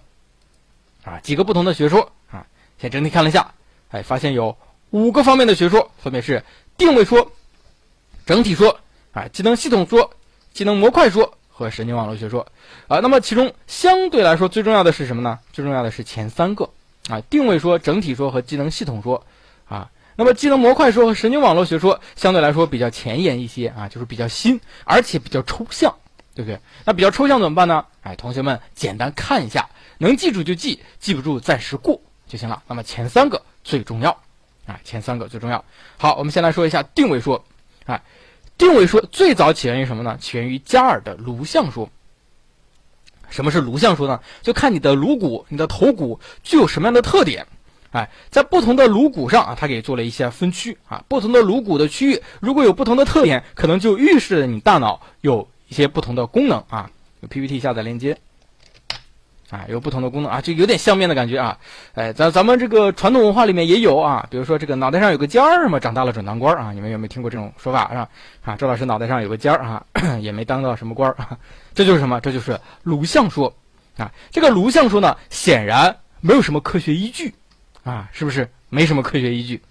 [1.06, 2.46] 啊，几个不同的学说啊。
[2.78, 3.54] 先整体看了一下，
[3.90, 4.56] 哎，发现有
[4.90, 6.44] 五个方面的学说，分别是
[6.78, 7.32] 定位说、
[8.26, 8.80] 整体说
[9.14, 10.12] 啊、机能系统说、
[10.54, 11.38] 机能模块说。
[11.58, 12.46] 和神经网络学说，
[12.90, 15.40] 啊，那么其中相对来说最重要的是什么呢？
[15.54, 16.70] 最重要的是前三个，
[17.08, 19.26] 啊，定位说、整体说和机能系统说，
[19.70, 25.96] 啊，那么机能模块说和神经网络学说相对来说比较前沿一些，啊，就是比较新，而且比较抽象，
[26.36, 26.60] 对不对？
[26.84, 27.86] 那比较抽象怎么办呢？
[28.02, 29.66] 哎，同学们简单看一下，
[30.00, 31.98] 能记住就记，记不住暂时过
[32.28, 32.62] 就行了。
[32.68, 34.12] 那么前三个最重要，
[34.68, 35.64] 啊，前三个最重要。
[35.96, 37.42] 好，我们先来说一下定位说，
[37.86, 38.04] 啊。
[38.58, 40.18] 定位说最早起源于什么呢？
[40.20, 41.90] 起源于加尔的颅相说。
[43.30, 44.20] 什么是颅相说呢？
[44.42, 47.46] 就看你的颅骨、你的头骨具有什么样的特点。
[47.92, 51.04] 哎，在不同的颅骨上啊，他给做了一些分区啊。
[51.08, 56.90] 不同的颅骨的区域如果有不同的特点，可能就预示着你大脑有一些不同的功能啊。
[57.22, 58.18] 有 PPT 下载链接。
[59.52, 61.58] 啊，有不同的功能啊，就有点相面的感觉啊。
[61.94, 66.72] 哎，咱咱们这个传统文化里面也有啊，比如说这个脑袋上有个尖儿嘛，长大了准当官啊。
[66.72, 68.10] 你们有没有听过这种说法是吧？
[68.44, 69.86] 啊，周老师脑袋上有个尖儿啊，
[70.20, 71.38] 也没当到什么官儿啊。
[71.76, 72.20] 这就是什么？
[72.22, 73.54] 这就是颅相说
[73.98, 74.12] 啊。
[74.32, 77.34] 这个颅相说呢，显然没有什么科学依据
[77.84, 78.50] 啊，是不是？
[78.70, 79.62] 没什么科学依据。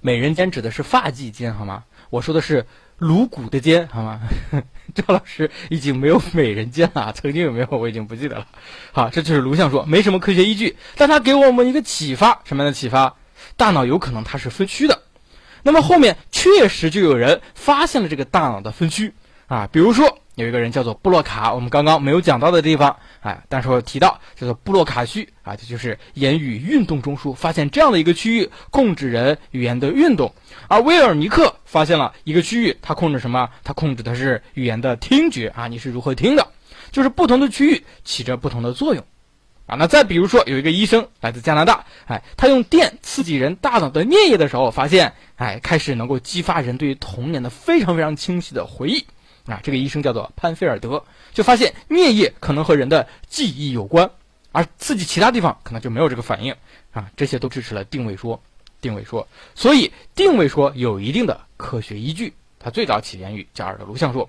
[0.00, 1.84] 美人尖指的是发际尖好吗？
[2.10, 2.66] 我说的是。
[2.98, 4.20] 颅骨的尖， 好吗？
[4.94, 8.46] 赵老师已经没有美人尖了， 曾经有没有我已经不记得了。
[8.92, 13.14] 好，这就是颅相说，没什么科学依据，但它给我们一个启发，什么样的启发？
[13.56, 15.02] 大脑有可能它是分区的。
[15.62, 19.14] 那么后面确实就有人发现了这个大脑的分区
[19.46, 20.17] 啊，比如说。
[20.38, 30.32] 有一个人叫做布洛卡，我们刚刚没有讲到的地方，哎，但是我提到叫做布洛卡区啊，这就是言语运动中枢发现这样的一个区域，控制人语言的运动。
[30.68, 33.50] 而威尔尼克发现了一个区域，它控制什么？
[33.64, 36.46] 它控制的是语言的听觉啊，你是如何听的？
[36.92, 39.04] 就是不同的区域起着不同的作用
[39.66, 39.74] 啊。
[39.74, 49.04] 那再比如说，有一个医生来自加拿大，哎，他用电刺激人大脑的颞叶的时候，发现，哎，开始能够激发人对于童年的非常非常清晰的回忆。
[49.48, 54.08] 啊，这个医生叫做潘菲尔德，就发现颞叶可能和人的记忆有关，
[54.52, 56.54] 而刺激其他地方可能就没有这个反应
[56.92, 57.10] 啊。
[57.16, 58.38] 这些都支持了定位说，
[58.82, 62.30] 定位说，所以定位说有一定的科学依据，
[62.60, 64.28] 它最早起源于加尔的颅相说。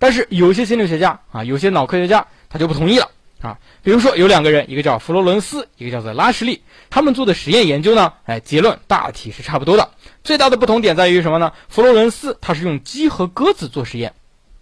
[0.00, 3.08] 但是有些心理学家啊，有些脑科学家他就不同意了
[3.40, 3.56] 啊。
[3.82, 9.88] 比如说有两个人，一个叫弗罗伦斯，一个叫做拉什利，他们做的实验研究呢，哎，结论大体是差不多的。
[10.24, 11.52] 最大的不同点在于什么呢？
[11.68, 14.12] 弗罗伦斯他是用鸡和鸽子做实验。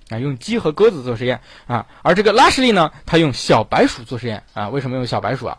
[0.09, 4.69] 啊，用鸡和鸽子做实验啊，而这个拉什利呢，他用小白鼠做实验啊。
[4.69, 5.59] 为什么用小白鼠啊？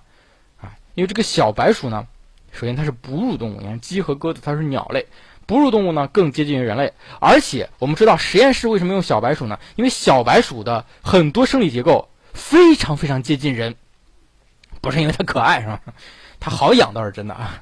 [0.62, 2.08] 啊，因为这个小白鼠呢，
[2.52, 5.06] 首先它是哺乳动物，你看鸡和鸽子它是鸟类，
[5.46, 6.94] 哺乳动物呢更接近于人类。
[7.20, 9.60] 而且我们知道实验室为什么用小白鼠呢？
[9.76, 13.76] 因为小白鼠的很多生理结构非常非常接近人，
[14.80, 15.82] 不是因为它可爱是吧？
[16.40, 17.62] 它好养倒是真的啊，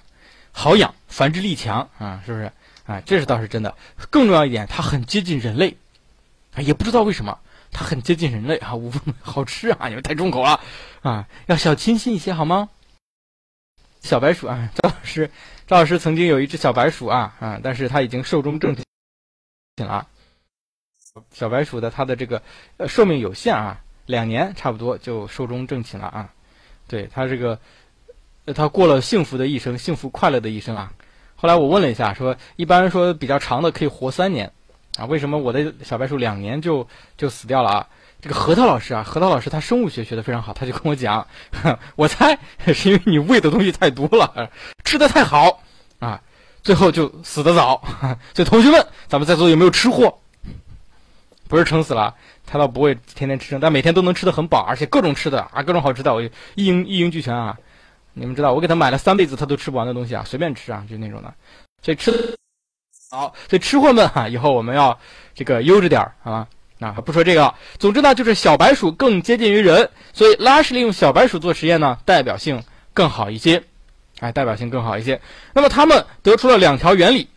[0.52, 2.52] 好养，繁殖力强啊，是不是？
[2.86, 3.74] 啊，这是倒是真的。
[4.12, 5.76] 更重要一点，它很接近人类。
[6.62, 7.40] 也不知道为什么，
[7.72, 8.92] 它很接近人类啊， 无
[9.22, 10.60] 好吃啊，你们太重口了
[11.02, 12.70] 啊，要小清新一些好吗？
[14.02, 15.32] 小白鼠啊，赵老师，
[15.66, 18.86] 赵老师曾经有一只小白鼠啊啊，但是它已经寿终正寝
[19.86, 20.08] 了。
[21.32, 22.42] 小白鼠的它的这个
[22.88, 26.30] 寿命有限啊，两年差不多就寿终正寝了啊。
[26.88, 27.60] 对它这个，
[28.54, 30.94] 它过了幸福的一生，幸福快乐的一生啊。
[31.36, 34.54] 后来我问了一下，说一般说比较长的可以活三年
[34.98, 36.88] 啊，为什么我的小白鼠两年就
[37.18, 37.88] 就死掉了啊？
[38.22, 41.26] 这个核桃老师啊，核桃老师他生物学学的非常好，他就跟我讲，
[41.96, 42.38] 我猜
[42.74, 44.50] 是因为你喂的东西太多了，
[44.84, 45.62] 吃的太好
[46.00, 46.20] 啊，
[46.64, 47.84] 最后就死得早。
[48.34, 50.18] 所以同学们，咱们在座有没有吃货？
[51.48, 52.16] 不是撑死了，
[52.48, 56.24] 他倒不会天天吃撑，但每天都能吃的很饱，而且各种吃的啊，各种好吃的，我
[56.56, 57.56] 一应一应俱全啊。
[58.14, 61.32] 你们知道，我给他买了三辈子他都吃不完的东西啊，随便吃啊，就那种的。
[61.84, 62.36] 所以吃
[63.16, 65.00] 好，所以吃货们哈，以后我们要
[65.34, 66.48] 这个悠着点儿，好吧？
[66.82, 72.62] 啊，不说这个，总之呢，就是小白鼠更接近于人，所以拉什利用小白鼠做实验呢，代表性
[72.94, 73.64] 更好一些，
[74.20, 75.22] 哎，代表性更好一些。
[75.54, 77.30] 那么他们得出了两条原理，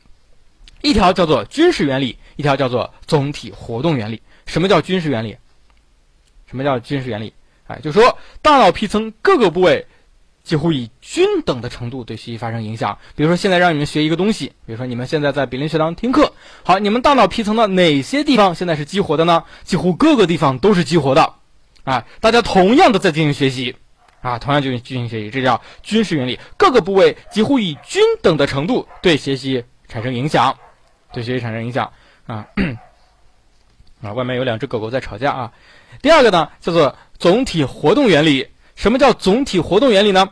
[0.83, 4.21] 一条叫做军事原理，一条叫做总体活动原理。
[4.47, 5.37] 什么叫军事原理？
[6.51, 7.33] 什么叫军事原理？
[7.69, 9.87] 哎，就说大脑皮层各个部位。
[10.49, 12.97] 几乎以均等的程度对学习发生影响。
[13.15, 16.33] 比如说，现在让你们学一个东西，比如说你们现在在比邻学堂听课，
[16.65, 19.45] 好，你们大脑皮层的哪些地方现在是激活的呢？
[19.63, 21.35] 几乎各个地方都是激活的，
[21.85, 23.77] 啊，大家同样的在进行学习，
[24.23, 26.41] 啊，同样就进行学习，这叫均势原理。
[26.57, 30.57] 各个部位几乎以均等的程度对学习产生影响，
[31.13, 31.93] 对学习产生影响，
[32.27, 32.47] 啊，
[34.01, 35.53] 啊，外面有两只狗狗在吵架啊。
[36.01, 38.49] 第二个呢，叫做总体活动原理。
[38.79, 40.31] 什么叫总体活动原理呢？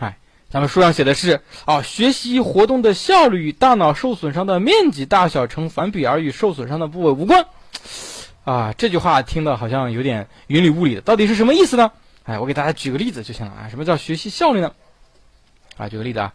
[0.00, 0.18] 哎，
[0.48, 7.46] 咱们书上写的是啊，学习活动的效率与大脑受损伤的面积大小成反比，而与受损伤的部位无关。
[8.42, 11.92] 啊，这句话听的好像有点云里雾里的，到底是什么意思呢？
[12.24, 13.68] 哎，我给大家举个例子就行了啊。
[13.68, 14.72] 什么叫学习效率呢？
[15.76, 16.32] 啊，举个例子啊，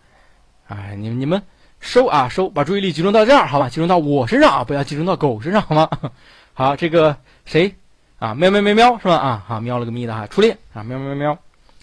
[0.70, 1.44] 哎，你你们
[1.82, 3.68] 收啊收，把注意力集中到这儿，好吧？
[3.68, 5.90] 集中到我身上啊，不要集中到狗身上，好吗？
[6.56, 7.76] 好，这个谁？
[8.20, 9.16] 啊，喵喵喵喵是吧？
[9.16, 11.40] 啊，好，喵了个咪的哈，初恋啊，喵喵喵喵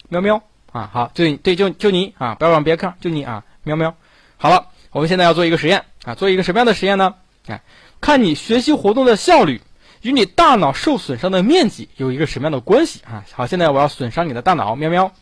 [0.08, 3.94] 喵喵啊，好，就对，就就你啊，不要往别看，就你啊，喵喵。
[4.38, 7.14] 好了，我们现在要做一个实验啊，做一个什么样的实验呢？
[7.46, 7.62] 哎，
[8.00, 9.60] 看你学习活动的效率
[10.00, 13.24] 与你大脑受损伤的面积有一个什么样的关系啊？
[13.32, 15.12] 好，现在我要损伤你的大脑，喵喵，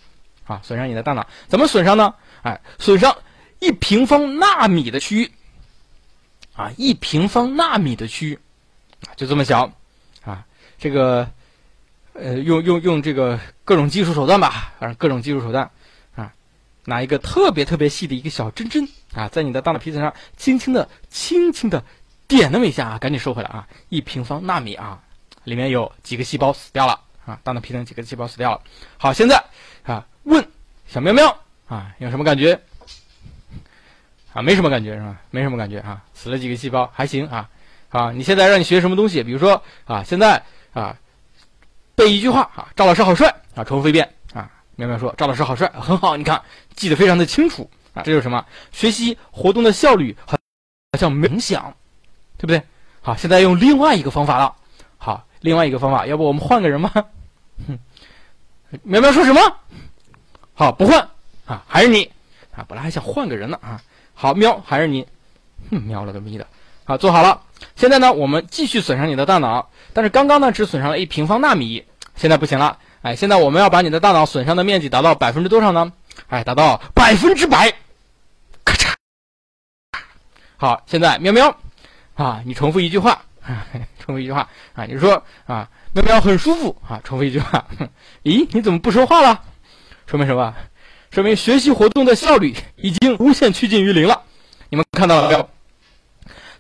[0.47, 2.15] 啊，损伤你的大脑，怎么损伤呢？
[2.43, 3.17] 哎，损伤
[3.59, 5.33] 一平方纳米的区域，
[6.55, 8.39] 啊，一平方纳米的区域，
[9.17, 9.73] 就这么小。
[10.81, 11.29] 这个，
[12.15, 15.71] 呃，用用用这个各种技术手段吧，反正各种技术手段，
[16.17, 16.33] 啊，
[16.87, 21.85] 拿一个特别特别细的一个小针针啊，在你的大脑皮层上轻轻的、轻轻的
[22.27, 24.99] 点那么一下啊，赶紧收回来啊，一平方纳米啊，
[25.45, 28.63] 里面有几个细胞死掉了啊，大脑皮层几个细胞死掉了。
[28.97, 29.45] 好，现在
[29.83, 30.43] 啊，问
[30.89, 32.59] 小喵喵啊，有什么感觉？
[34.33, 35.21] 啊，没什么感觉是吧？
[35.31, 37.51] 没什么感觉啊，死了几个细胞还行啊。
[37.91, 39.23] 啊，你现在让你学什么东西？
[39.23, 40.43] 比如说啊，现在。
[40.73, 40.97] 啊，
[41.95, 44.51] 背一句话啊，赵老师好帅啊，重复一遍啊。
[44.77, 46.41] 苗苗说：“赵老师好帅，很好，你看
[46.75, 48.45] 记得非常的清楚啊。”这就是什么？
[48.73, 50.39] 学习活动的效率好
[50.99, 51.75] 像冥想，
[52.39, 52.63] 对不对？
[53.03, 54.55] 好，现在用另外一个方法了。
[54.97, 56.91] 好，另外一个方法，要不我们换个人吗？
[57.67, 57.79] 哼，
[58.83, 59.41] 苗苗说什么？
[60.55, 61.07] 好，不换
[61.47, 62.11] 啊，还是你
[62.55, 62.65] 啊。
[62.67, 63.83] 本来还想换个人呢啊。
[64.15, 65.07] 好，喵，还是你。
[65.71, 66.47] 哼，喵了个咪的。
[66.85, 67.43] 好，做好了。
[67.77, 69.71] 现在呢，我们继续损伤你的大脑。
[69.93, 71.85] 但是刚刚呢，只损伤了一平方纳米，
[72.15, 72.79] 现在不行了。
[73.03, 75.93] 哎，现在我们要把你的大脑损伤的面积达到百分之多少呢？
[76.29, 77.73] 哎，达到百分之百。
[78.65, 78.95] 咔嚓。
[80.57, 81.57] 好，现在喵喵，
[82.15, 83.23] 啊，你重复一句话，
[83.99, 87.65] 重复一句话啊，你说啊，喵喵很舒服啊，重复一句话。
[88.25, 89.43] 咦，你怎么不说话了？
[90.07, 90.55] 说明什么？
[91.11, 94.23] 说明学习活动的效率已经无限趋近于零了。
[94.69, 95.49] 你们看到了没有？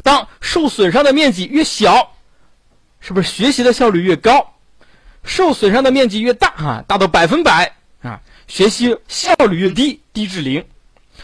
[0.02, 2.12] 当受损伤的面积越小。
[3.02, 4.52] 是不是学习的效率越高，
[5.24, 6.84] 受损伤的面积越大啊？
[6.86, 7.72] 大到百分百
[8.02, 10.66] 啊，学习效率越低，低至零，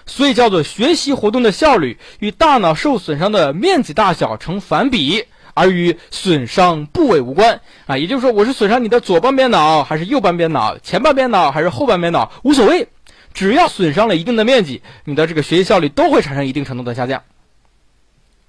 [0.06, 7.98] 所以叫做学习活动的效率与大脑受损伤的面积大小成反比，而与损伤部位无关啊。
[7.98, 12.88] 也就是说，我是损伤你的左半边脑还是右半边脑，前半边脑还是后半边脑，无所谓，
[13.34, 17.22] 只要损伤了一定的面积，你的这个学习效率都会产生一定程度的下降。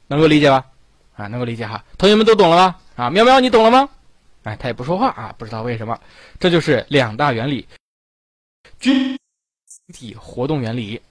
[0.08, 0.66] 能够理解吧？
[1.16, 2.76] 啊，能够理解哈，同学们都懂了吗？
[2.96, 3.90] 啊，喵喵，你懂了吗？
[4.44, 6.00] 哎，他也不说话啊，不知道为什么。
[6.40, 7.68] 这就是两大原理，
[8.80, 9.18] 均
[9.94, 11.02] 体活动原理。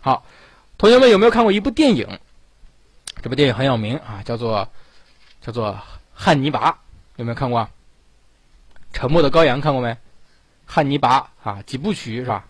[0.00, 0.26] 好，
[0.76, 2.06] 同学们有没有看过一部电影？
[3.22, 4.68] 这部电影很有名啊，叫做
[5.40, 5.70] 叫做
[6.12, 6.72] 《汉尼拔》，
[7.16, 7.68] 有没有看过？
[8.92, 9.96] 沉默的羔羊看过没？
[10.66, 12.44] 汉尼拔啊，几部曲是吧？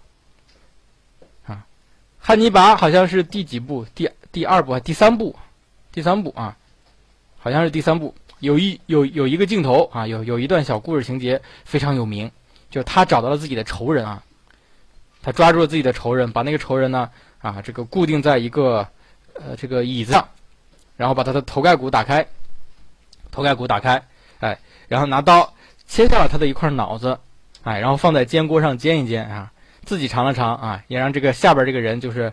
[1.46, 1.66] 啊，
[2.18, 3.84] 汉尼拔好像是第几部？
[3.94, 5.36] 第第二部还第三部？
[5.93, 6.57] 第三部啊，
[7.38, 8.14] 好像是第三部。
[8.40, 12.28] 有一有有一个镜头啊，有有一段小故事情节非常有名，
[12.70, 14.20] 就是他找到了自己的仇人啊，
[15.22, 17.09] 他抓住了自己的仇人，把那个仇人呢
[17.40, 18.84] 啊这个固定在一个
[19.34, 20.26] 呃这个椅子上，
[20.97, 22.26] 然后把他的头盖骨打开，
[23.30, 24.03] 头盖骨打开，
[24.40, 25.55] 哎，然后拿刀
[25.86, 27.16] 切下了他的一块脑子，
[27.62, 29.53] 哎，然后放在煎锅上煎一煎啊，
[29.84, 32.32] 自己尝了尝啊，也让这个下边这个人就是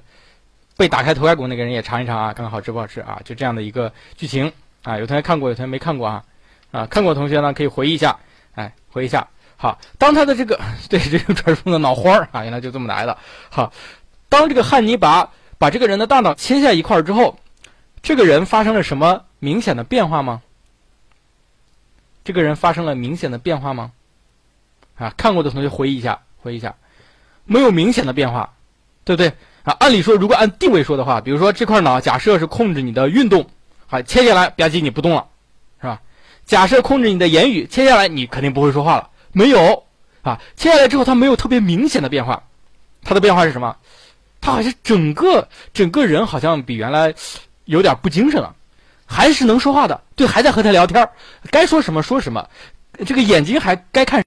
[0.79, 4.49] 被打开头盖骨那个人也尝一尝啊，看看好吃不好吃啊，就这样的一个剧情。
[4.81, 6.23] 啊，有同学看过，有同学没看过啊？
[6.71, 8.17] 啊，看过同学呢，可以回忆一下，
[8.55, 9.27] 哎，回忆一下。
[9.57, 10.57] 好，当他的这个
[10.89, 13.17] 对这个传说中的脑花儿啊，原来就这么来的。
[13.49, 13.73] 好，
[14.29, 17.37] 当这个汉尼拔把这个人的大脑切下一块之后，
[18.01, 20.41] 这个人发生了什么明显的变化吗？
[22.23, 23.91] 这个人发生了明显的变化吗？
[24.95, 26.73] 啊，看过的同学回忆一下，回忆一下，
[27.43, 28.53] 没有明显的变化，
[29.03, 29.33] 对不对？
[29.73, 33.47] 按理说，如果按定位说的话，比如说这块脑，假设是控制你的运动。
[33.87, 35.27] 好，切下来吧唧你不动了，
[35.81, 35.99] 是吧？
[36.45, 39.09] 假设控制你的言语，切下来你肯定不会说话了。
[39.31, 39.83] 没有
[40.21, 42.43] 啊，切下来之后它没有特别明显的变化，
[43.03, 43.75] 它的变化是什么？
[44.41, 47.13] 它好像整个整个人好像比原来
[47.65, 48.55] 有点不精神了，
[49.05, 51.09] 还是能说话的，对，还在和他聊天
[51.51, 52.47] 该说什么说什么，
[53.05, 54.23] 这个眼睛还该看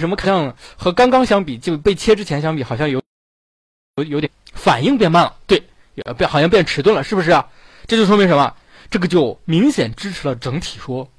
[0.00, 3.02] 什么，像和刚刚相比，就被切之前相比，好像有
[3.96, 5.62] 有有点反应变慢了，对，
[6.16, 7.48] 变好像变迟钝了，是不是啊？
[7.86, 8.54] 这就说明什么？
[8.90, 11.10] 这个就明显支持了整体说，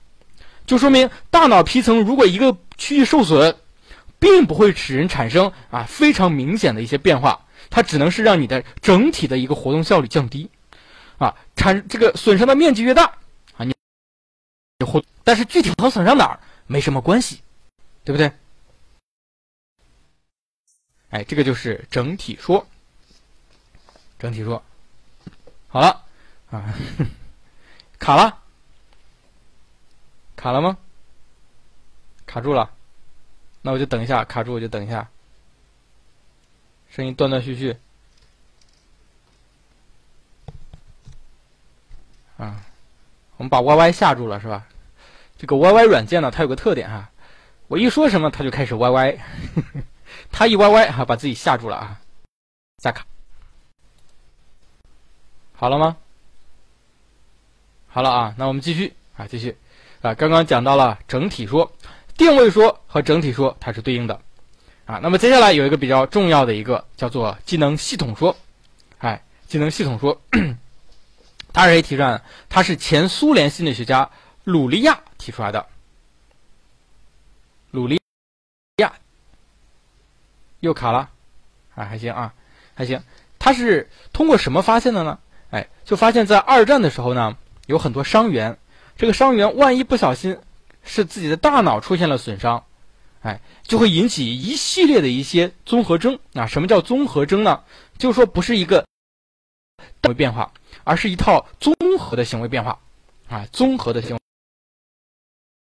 [0.65, 3.55] 就说明大脑皮层如果一个区域受损，
[4.19, 10.49] 并不会使人产生啊非常明显的一些变化，它只能是让你的整体的一个活动效率降低，
[11.17, 13.05] 啊产这个损伤的面积越大
[13.57, 13.73] 啊你
[14.85, 17.41] 活，但是具体和损伤哪儿没什么关系，
[18.03, 18.31] 对不对？
[21.09, 22.65] 哎，这个就是整体说，
[24.23, 24.63] 整体说，
[25.67, 26.01] 好了
[26.49, 26.73] 啊。
[27.99, 28.37] 卡了，
[30.37, 30.77] 卡了吗？
[32.25, 32.71] 卡住了，
[33.61, 35.09] 那我就等一下，卡住我就等一下，
[36.89, 37.75] 声音断断续续。
[42.37, 42.63] 啊，
[43.35, 44.65] 我们把 Y Y 吓住了是吧？
[45.37, 47.11] 这个 Y Y 软件呢，它有个特点哈，
[47.67, 49.19] 我一说什么它就开始 Y Y，
[50.31, 51.99] 它一 Y Y 哈把自己吓住了啊，
[52.77, 53.05] 再卡，
[55.63, 55.95] 好了吗？
[57.87, 59.57] 好了啊，那我们继续啊，继续
[60.01, 60.13] 啊。
[60.13, 61.71] 刚刚讲到了整体说、
[62.17, 64.19] 定位说和整体说，它是对应的
[64.85, 64.99] 啊。
[65.01, 68.35] 那么接下来有一个比较重要的一个叫做技能系统说，
[68.97, 70.21] 哎，技能系统说，
[71.53, 72.21] 它是谁提出来的？
[72.49, 74.09] 它是前苏联心理学家
[74.43, 75.65] 鲁利亚提出来的。
[77.71, 78.01] 鲁利
[78.81, 78.91] 亚
[80.59, 81.09] 又卡了
[81.73, 82.33] 啊，还行啊，
[82.75, 83.01] 还行。
[83.39, 85.19] 他是通过什么发现的呢？
[85.53, 87.37] 哎，就发现在二战的时候呢。
[87.65, 88.57] 有很多伤员，
[88.97, 90.37] 这个伤员万一不小心
[90.83, 92.65] 是自己的大脑出现了损伤，
[93.21, 96.45] 哎，就会引起一系列的一些综合征啊。
[96.45, 97.63] 什么叫综合征呢？
[97.97, 98.85] 就是说不是一个
[100.01, 100.51] 行为变化，
[100.83, 102.77] 而是一套综合的行为变化
[103.29, 104.17] 啊，综合的行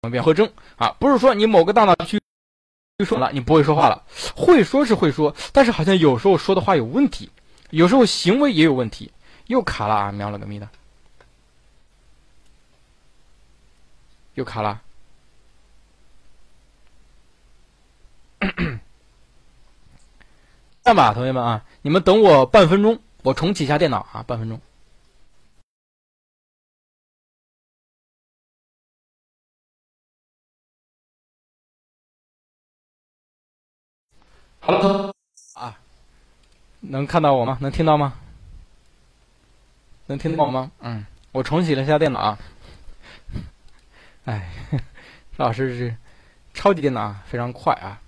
[0.04, 2.18] 为变合征啊，不是说你某个大脑区
[2.96, 4.04] 就说了你不会说话了，
[4.34, 7.28] 会说是会说，但是好像有时候说的话有问题，
[7.68, 9.12] 有时候行为也有问题，
[9.46, 10.68] 又卡了啊，喵了个咪的。
[14.34, 14.80] 又卡了，
[20.82, 24.60] 这样吧，同学们啊，你们等我半分钟，我重启一下电脑啊，半分钟。
[34.58, 35.14] 好了，
[35.54, 35.78] 啊，
[36.80, 37.56] 能看到我吗？
[37.60, 38.18] 能听到吗？
[40.06, 40.70] 能听到吗？
[40.80, 42.38] 嗯，我重启了一下电脑啊。
[44.24, 44.50] 哎，
[45.36, 45.96] 老师是
[46.54, 48.00] 超级电脑，非常快啊！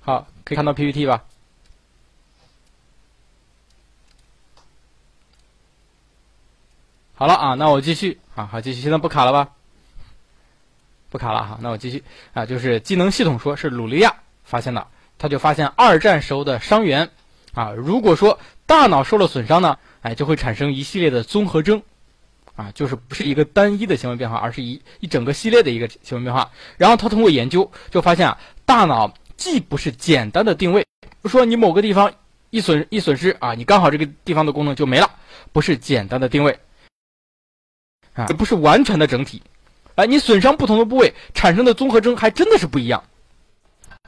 [0.00, 1.24] 好，可以看到 PPT 吧？
[7.14, 9.50] 好了啊，那我继续啊，好继续，现在不卡了吧？
[11.08, 12.04] 不卡了哈，那我继续
[12.34, 14.86] 啊，就是技能系统说是鲁利亚发现的，
[15.16, 17.10] 他就发现二战时候的伤员
[17.56, 21.82] 啊，如果说大脑受了损伤呢，哎，就会产生一系列的综合征。
[22.54, 26.50] 啊，就是不是一个单一的行为变化，而是一一整个系列的一个行为变化。
[26.78, 30.86] 然后他通过研究就发现啊，大脑既不是简单的定位，
[31.24, 32.10] 说你某个地方
[32.48, 35.10] 一损一损失啊，你刚好这个地方的功能就没了，
[35.52, 36.58] 不是简单的定位
[38.14, 39.42] 啊，也不是完全的整体。
[39.96, 43.04] 哎，你损伤不同的部位产生的综合征还真的是不一样，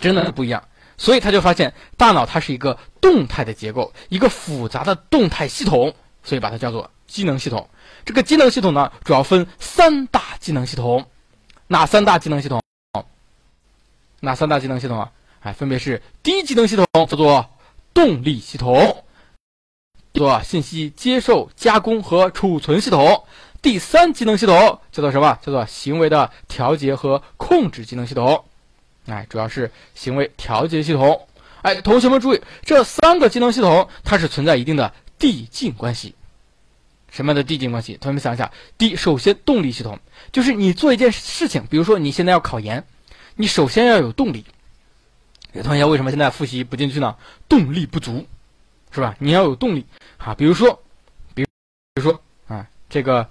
[0.01, 0.67] 真的是不一样。
[0.99, 7.71] 所以他就发现大脑它是一个动态的结构，一个复杂的动态系统，所以把它叫做机能系统。
[8.05, 11.07] 这个机能系统呢，主要分三大机能系统。
[11.69, 12.61] 哪三大机能系统？
[14.21, 15.13] 哪三大机能系统啊？
[15.41, 17.49] 哎，分别是第一机能系统叫做
[17.95, 19.05] 动力系统，
[20.15, 23.25] 做信息接受、加工和储存系统。
[23.63, 25.39] 第三机能系统叫做什么？
[25.43, 28.45] 叫做行为的调节和控制机能系统。
[29.09, 31.27] 哎，主要是行为调节系统。
[31.63, 36.15] 哎，同学们注意，这三个机能系统它是存在一定的递进关系。
[37.11, 37.95] 什么样的递进关系？
[37.95, 39.99] 同学们想一下，第一，首先动力系统
[40.31, 42.85] 就是你做一件事情，比如说你现在要考研，
[43.35, 44.45] 你首先要有动力。
[45.55, 47.17] 有同学为什么现在复习不进去呢？
[47.49, 48.27] 动力不足，
[48.91, 49.17] 是吧？
[49.19, 49.87] 你要有动力
[50.19, 50.35] 啊。
[50.35, 50.83] 比如说，
[51.35, 51.49] 比如，
[51.95, 53.31] 比如说啊，这个，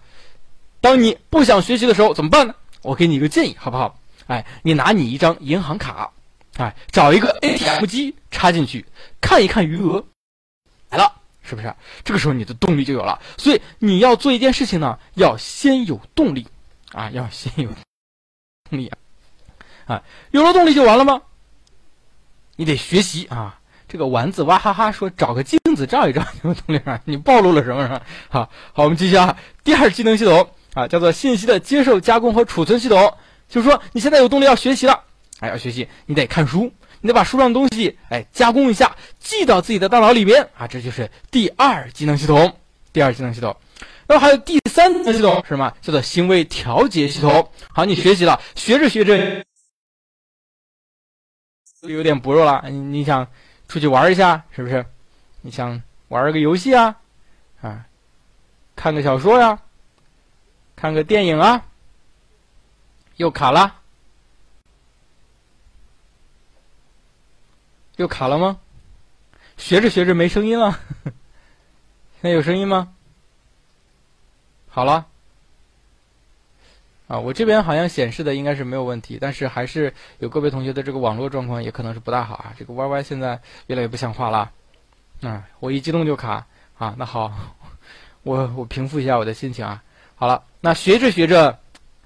[0.81, 2.55] 当你不想学习的时候怎么办呢？
[2.81, 3.99] 我给你一个建议，好不好？
[4.27, 6.11] 哎，你拿你一张银行卡，
[6.57, 8.85] 哎，找一个 ATM 机插进去，
[9.19, 10.05] 看一看余额，
[10.89, 11.73] 来了，是不是？
[12.03, 13.19] 这个时候你的动力就有了。
[13.37, 16.47] 所以你要做一件事情呢，要先有动力，
[16.91, 17.69] 啊，要先有
[18.69, 18.91] 动力，
[19.85, 21.21] 啊，有了动力就完了吗？
[22.57, 23.59] 你得学习啊！
[23.87, 27.83] 这个丸子哇哈哈说找个镜子照一照，你们同学们， 你暴露了什么？
[27.83, 28.01] 是吧？
[28.29, 29.37] 好好，我们继续啊。
[29.63, 33.15] 第二技能系统啊，叫做信息的接受、加工和储存系统。
[33.47, 35.03] 就是说，你现在有动力要学习了，
[35.39, 36.71] 哎，要学习，你得看书，
[37.01, 42.57] 你得把书上的东西哎加工一下，记到自己的大脑里边啊，这就是第二技能系统。
[42.93, 43.55] 第二技能系统，
[44.07, 45.71] 那么还有第三机能系统是什么？
[45.81, 47.51] 叫做行为调节系统。
[47.71, 49.45] 好，你学习了，学着学着。
[51.81, 53.27] 有点薄弱了，你你想
[53.67, 54.83] 出去玩一下，是不是？
[55.41, 56.95] 你想玩个游戏啊，
[57.61, 57.85] 啊，
[58.75, 59.59] 看个小说呀，
[60.75, 61.63] 看个电影啊，
[63.17, 63.75] 又卡了，
[67.97, 68.59] 又卡了吗？
[69.57, 72.93] 学着学着没声音了， 现在有声音吗？
[74.69, 75.07] 好了。
[77.07, 82.53] 啊，我这边好像显示的应该是没有问题，但是还是有个别同学的这个网络状况也可能是不大好啊。
[82.57, 84.51] 这个 Y Y 现在越来越不像话了，
[85.21, 86.45] 啊，我一激动就卡
[86.77, 86.93] 啊。
[86.97, 87.33] 那好，
[88.23, 89.81] 我我平复一下我的心情啊。
[90.15, 91.57] 好了，那学着学着，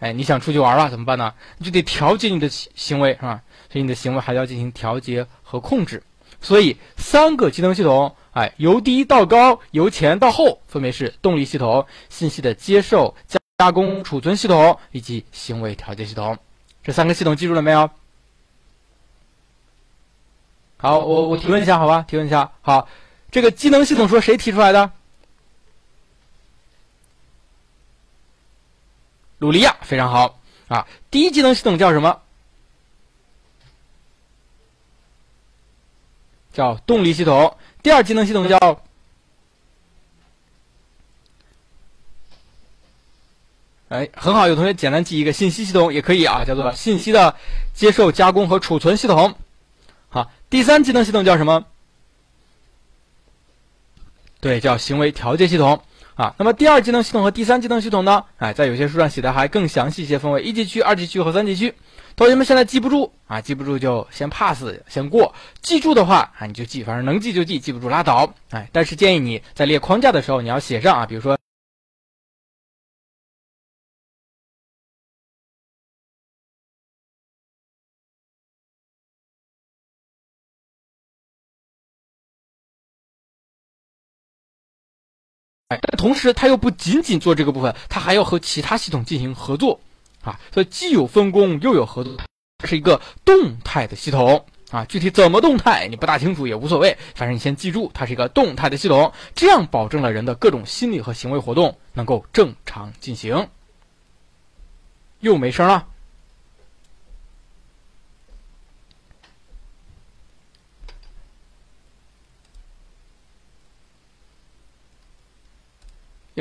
[0.02, 1.34] 哎，你想出去玩了怎么办呢？
[1.58, 3.42] 你就得调节你的行为是吧？
[3.72, 6.04] 所以你的行为还要进行调节和控制。
[6.42, 13.40] 所以三个机能系统，哎，由低到高，由前到后，分别是动力系统、信息的接受加。
[13.62, 16.36] 加工、储存系统以及行为调节系统，
[16.84, 17.88] 这三个系统记住了没有？
[20.78, 22.04] 好，我我提问一下，好吧？
[22.08, 22.88] 提问一下，好，
[23.30, 24.92] 这个机能系统说谁提出来的？
[29.42, 30.88] 鲁利亚，非常好啊！
[31.10, 32.22] 第一技能系统叫什么？
[36.54, 37.58] 叫动力系统。
[37.82, 38.84] 第二技能系统叫？
[43.90, 47.36] 哎，很好，有同学简单记一个信息系统也可以啊，叫做信息的
[47.74, 49.34] 接受、加工和储存系统。
[50.10, 51.66] 好，第三技能系统叫什么？
[54.40, 55.84] 对，叫行为调节系统
[56.16, 56.34] 啊。
[56.38, 58.24] 那么第二技能系统和第三技能系统呢？
[58.38, 61.74] 哎，在有些书上写的还更详细一些，分为一级区、二级区和三级区。
[62.16, 65.34] 同学们现在记不住啊，记不住就先 pass，先过。
[65.62, 68.34] 记住的话啊，你就记，反正能记就记，记不住拉倒。
[68.50, 71.38] 哎，但是建议你在列框架的时候，你要写上啊，比如说。
[85.82, 89.80] 但同时，它又不仅仅做这个部分，它还要和其他系统进行合作，
[90.24, 92.18] 啊，所以既有分工又有合作，
[92.66, 94.86] 是一个动态的系统啊。
[94.86, 103.48] 具体怎么动态，你不大清楚也无所谓，反正你先记住，它是一个动态的系统，这样保证了人的各种心理和行为活动能够正常进行。
[105.20, 105.88] 又没声了。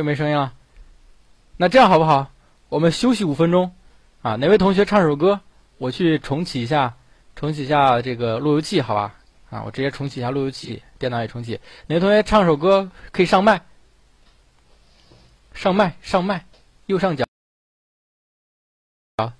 [0.00, 0.54] 又没声音了，
[1.58, 2.32] 那这样好不好？
[2.70, 3.70] 我们休息五分钟，
[4.22, 5.38] 啊，哪位同学唱首歌？
[5.76, 6.96] 我去重启一下，
[7.36, 9.14] 重启一下这个路由器，好吧？
[9.50, 11.60] 啊，我直接重启一下路由器，电脑也重启。
[11.86, 13.60] 哪位同学唱首歌可以上麦？
[15.52, 16.46] 上麦，上麦，
[16.86, 17.26] 右上角。
[19.16, 19.34] 啊，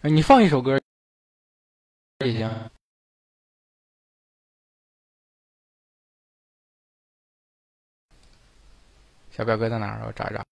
[0.00, 0.80] 你放一首歌
[2.24, 2.50] 也行。
[9.32, 10.44] 小表哥在哪儿我找一找。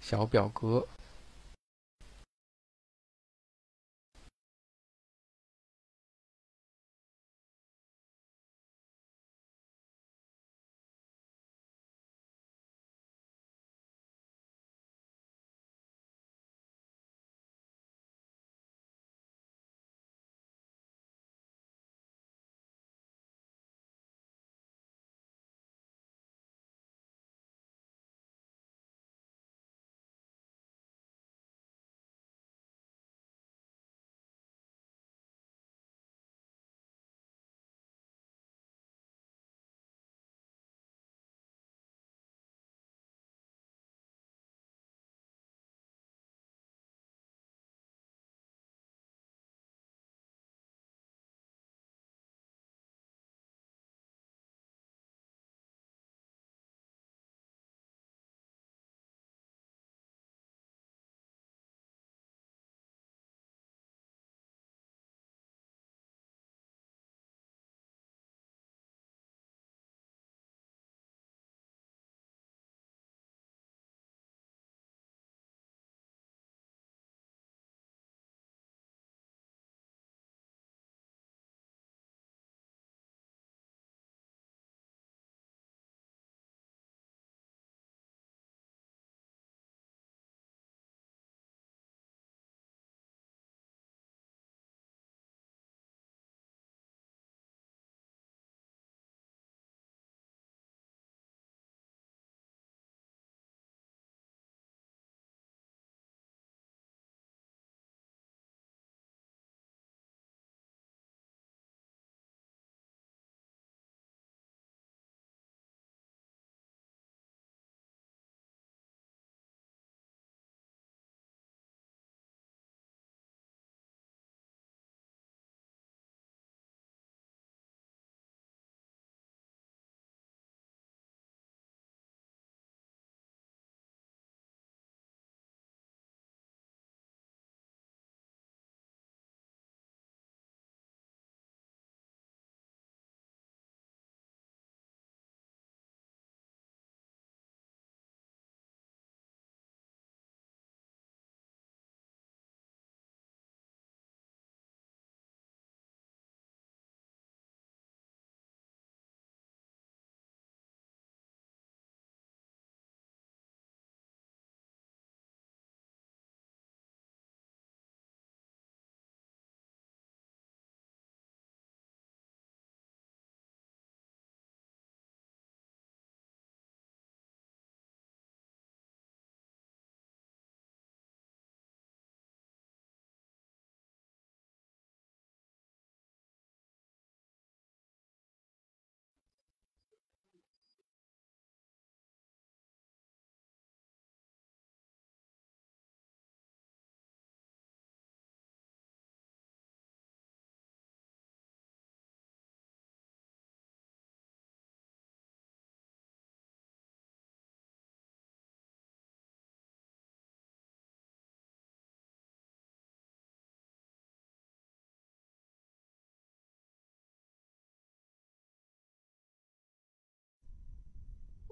[0.00, 0.86] 小表哥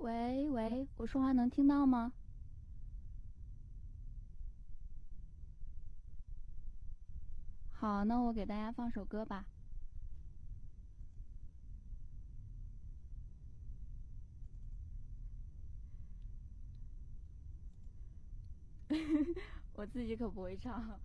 [0.02, 2.12] 喂喂，我说话能听到吗？
[7.70, 9.46] 好，那我给大家放首歌吧。
[19.74, 21.00] 我自己可不会唱。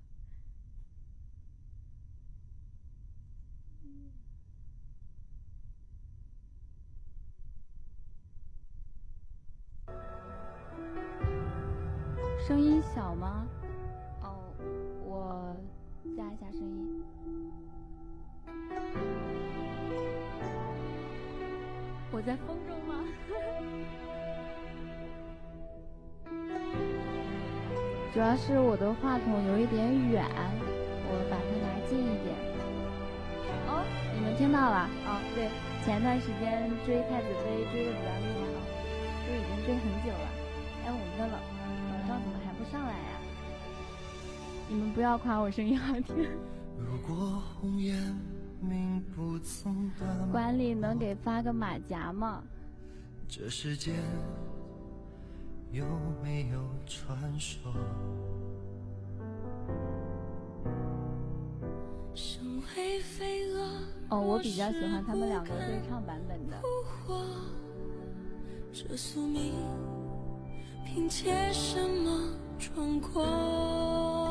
[12.48, 13.46] 声音小吗？
[14.22, 14.38] 哦，
[15.06, 15.56] 我
[16.16, 17.04] 加一下声音。
[22.10, 23.04] 我在风中吗？
[28.14, 30.26] 主要是我的话筒有一点远，
[31.10, 32.34] 我把它拿近一点。
[33.68, 33.84] 哦，
[34.16, 34.90] 你们听到了？
[35.06, 35.50] 哦，对，
[35.84, 38.42] 前段时间追太子妃追的比较厉害
[39.28, 40.28] 啊，都已经追很久了。
[40.86, 42.16] 哎，我们的老老赵。
[42.24, 43.20] 怎么还不上来呀？
[44.70, 46.30] 你们不要夸我声音好听。
[50.32, 52.42] 管理能给发个马甲吗？
[53.28, 53.96] 这世间
[55.72, 55.86] 有
[56.24, 57.74] 没有传说？
[64.10, 66.58] 哦，我比较喜欢他们两个对唱版本的。
[69.28, 69.40] 没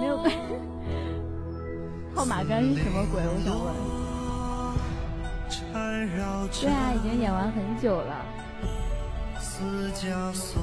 [0.06, 0.16] 有。
[2.14, 3.22] 号码杆是什么鬼？
[3.26, 3.66] 我想问。
[6.50, 8.24] 对啊，已经演完很久了。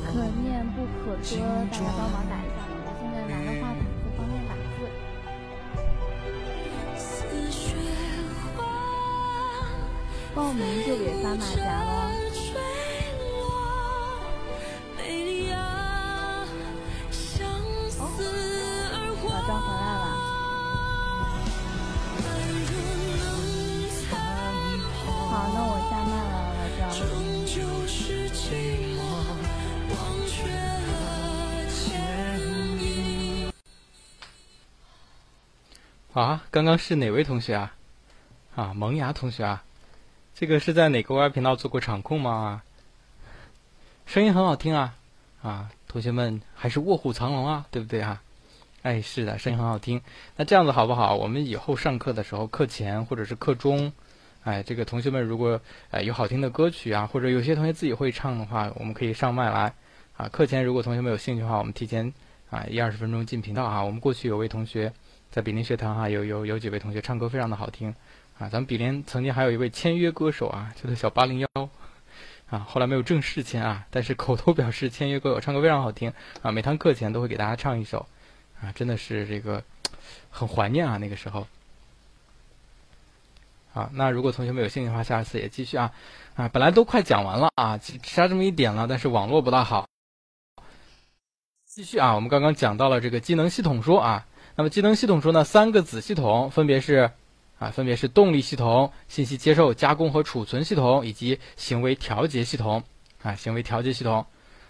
[0.05, 0.07] 可
[0.41, 1.39] 念不可歌，
[1.71, 2.57] 大家帮忙打一下。
[2.85, 4.87] 我现在拿着话筒不方便打字。
[10.35, 12.12] 报名就给发马甲了。
[36.13, 37.75] 啊，刚刚是哪位同学啊？
[38.55, 39.63] 啊，萌芽同学啊，
[40.35, 42.61] 这个是在哪个 Y 频道做过场控吗？
[44.05, 44.93] 声音很好听啊，
[45.41, 48.21] 啊，同学们还是卧虎藏龙啊，对不对啊？
[48.83, 49.99] 哎，是的，声音很好听。
[50.35, 51.15] 那这样子好不好？
[51.15, 53.91] 我们以后上课的时候，课前或者是课中，
[54.43, 55.59] 哎，这个同学们如果
[55.89, 59.73] 哎有好听的歌曲啊，或者有些同学自己会唱的话，我们可以上麦来。
[60.15, 62.13] 啊，课前如果同学们有兴趣的话，我们提前
[62.51, 63.83] 啊一二十分钟进频道啊。
[63.83, 64.93] 我们过去有位同学。
[65.33, 67.89] 在比邻学堂哈，有有有几位同学唱歌非常的好听，
[68.37, 71.47] 啊，咱们比邻曾经还有一位签约歌手啊，叫做小八零幺，
[72.51, 78.05] 啊，后来没有正式签啊，但是口头表示签约歌手，唱歌非常好听，啊，每堂课前都会给大家唱一首，
[78.61, 79.63] 啊，真的是这个
[80.29, 81.47] 很怀念啊那个时候，
[83.73, 85.91] 啊，那如果同学们有兴趣的话，下次也继续啊，
[86.35, 89.87] 啊，本来都快讲完了啊，只差这么一点了，但是网络不大好，
[91.65, 94.27] 继续啊，我们刚刚讲到了这个机能系统说啊。
[94.55, 97.09] 那么机能系统说呢，三个子系统分别是，
[97.57, 102.83] 啊，分别是动力系统、信息接受、加工和储存系统以及行为调节系统，
[103.23, 104.25] 啊，行为调节系统，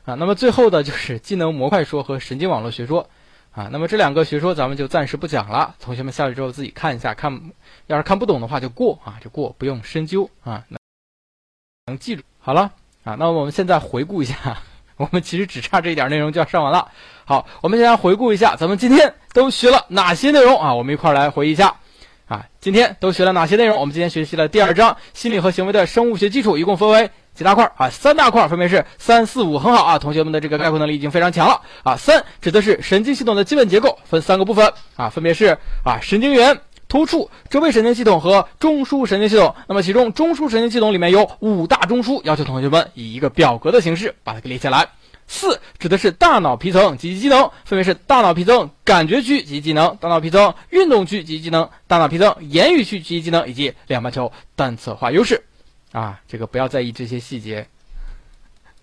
[0.06, 3.10] 啊，那么最后的就是机能模块说和神经网络学说，
[3.52, 7.52] 啊，那么这两个学说咱们就暂时不讲了，同学们下去之后自己看一下，看，
[7.88, 10.64] 要是看不懂的话就过啊，就过，不用深究啊，
[11.88, 12.72] 能记住好了
[13.04, 14.58] 啊，那我们现在回顾一下。
[14.98, 16.92] 我们其实只差这一点内容就要上完了。
[17.26, 20.74] 好，我们先来回顾一下，咱们今天都学了哪些内容啊？
[20.74, 21.76] 我们一块儿来回忆一下
[22.28, 22.46] 啊。
[22.60, 23.78] 今天都学了哪些内容？
[23.78, 27.90] 我们今天学习了第二章心理和行为的生物学基础，一共分为几大块啊？
[27.90, 30.00] 三大块，分别是三四五，很好啊。
[30.00, 31.96] 同学们的这个概括能力已经非常强了啊。
[31.96, 36.60] 三指的是神经系统的基本结构，分三个部分啊，分别是啊神经元。
[36.90, 39.56] 突触、周围神经系统和中枢神经系统。
[39.68, 44.90] 那么，其中中枢神经系统里面有五大中枢，要求同学们以一个表格的形式把它给列下来。
[45.28, 55.44] 四指的是大脑皮层及其机能，分别是大脑皮层感觉区及机能、大脑皮层运动区及机能、大脑皮层言语区及机能以及两半球单侧化优势。
[55.92, 57.68] 啊，这个不要在意这些细节。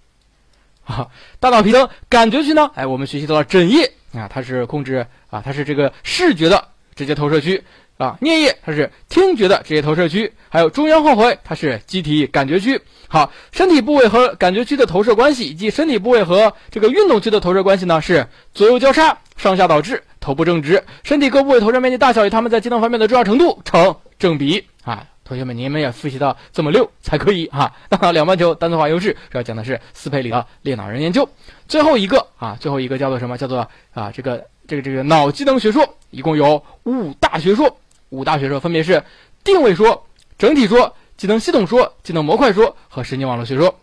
[0.84, 1.08] 啊，
[1.38, 2.70] 大脑皮层感觉区呢？
[2.74, 7.62] 哎，我们学习到了枕叶啊，它是控制啊，它是这个视觉的直接投射区。
[8.00, 12.80] 啊，颞叶它是听觉的直接投射区，还有中央后回它是机体感觉区。
[13.08, 20.82] 好，身体部位和感觉区的投射关系，以及身体部位和这个运动区的投射关系呢，是左右交叉、上下导致、头部正直。
[21.02, 24.64] 身体各部位投射面积大小与它们在机能方面的重要程度成正比。
[24.82, 27.70] 啊，同学们，你们也复习到这么溜才可以哈。
[27.90, 31.28] 那 两半球单侧化优势主要讲的是斯佩里的裂脑人研究。
[31.68, 33.36] 最后一个啊，最后一个叫做什么？
[33.36, 37.76] 叫做啊，这个这个这个脑机能学说，一共有五大学说。
[38.10, 39.02] 五大学说分别是
[39.42, 40.06] 定位说、
[40.38, 43.80] 整体说、技能系统说、技能模块说和神经网络学说。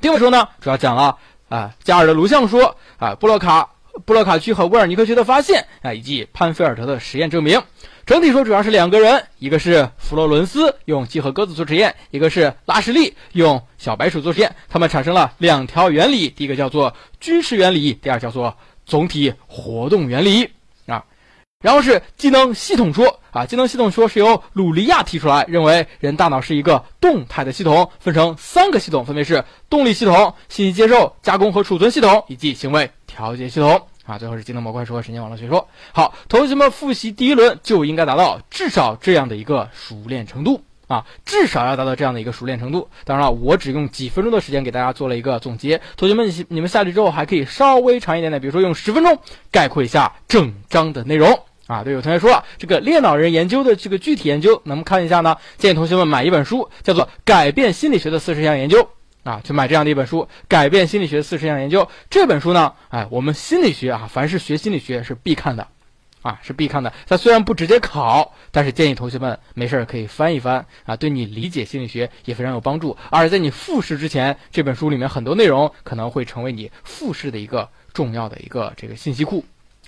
[0.00, 1.18] 定位说呢，主要讲了
[1.48, 3.70] 啊加尔的颅像说啊布洛卡
[4.04, 7.62] 布洛卡区和威尔尼克区的发现啊以及潘菲尔德的实验证明。
[8.06, 20.50] 整体说主要是两个人，一个是弗洛伦斯用鸡和鸽子做实验，一个是拉什利用小白鼠做实验，他们产生了两条原理，第一个叫做军事原理，第二叫做总体活动原理。
[21.64, 34.18] 然后是机能系统说啊，机能系统说是由鲁利亚提出来，认为人大脑是一个动态的系统，分成三个系统，分别是动力系统、信息接受、加工和储存系统以及行为调节系统啊。
[34.18, 35.66] 最后是机能模块说和神经网络学说。
[35.94, 42.90] 好，同学们复习第一轮就应该达到至少这样的一个熟练程度啊，至少要达到这样的一个熟练程度。
[43.06, 49.18] 当然了，我只用几分钟的时间给大家做了一个总结，同学们你们下去之后还可以稍微长一点点，比如说用十分钟
[49.50, 51.40] 概括一下整章的内容。
[51.66, 55.34] 啊，对，有同学说了，这个裂脑人研究的这个具体研究，能不能看一下呢？
[55.56, 58.82] 建议同学们买一本书，叫做《改变心理学的四十项研究》
[59.30, 61.82] 啊，去买这样的一本书《改变心理学四十项研究》。
[62.10, 65.66] 这本书呢，哎，我们心理学啊，凡是学心理学是必看的，
[66.20, 66.92] 啊，是必看的。
[67.08, 72.94] 它虽然不直接考，但是建议同学们没事儿可以翻一翻啊，对你理解心理学也非常有帮助。
[73.08, 79.42] 而在你复试之前，这本书里面很多内容可能会成为你复试的一个重要的一个这个信息库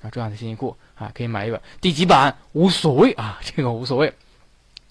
[0.07, 1.61] 啊，重要的信息库啊，可以买一本。
[1.81, 4.13] 第几版无所谓啊，这个无所谓。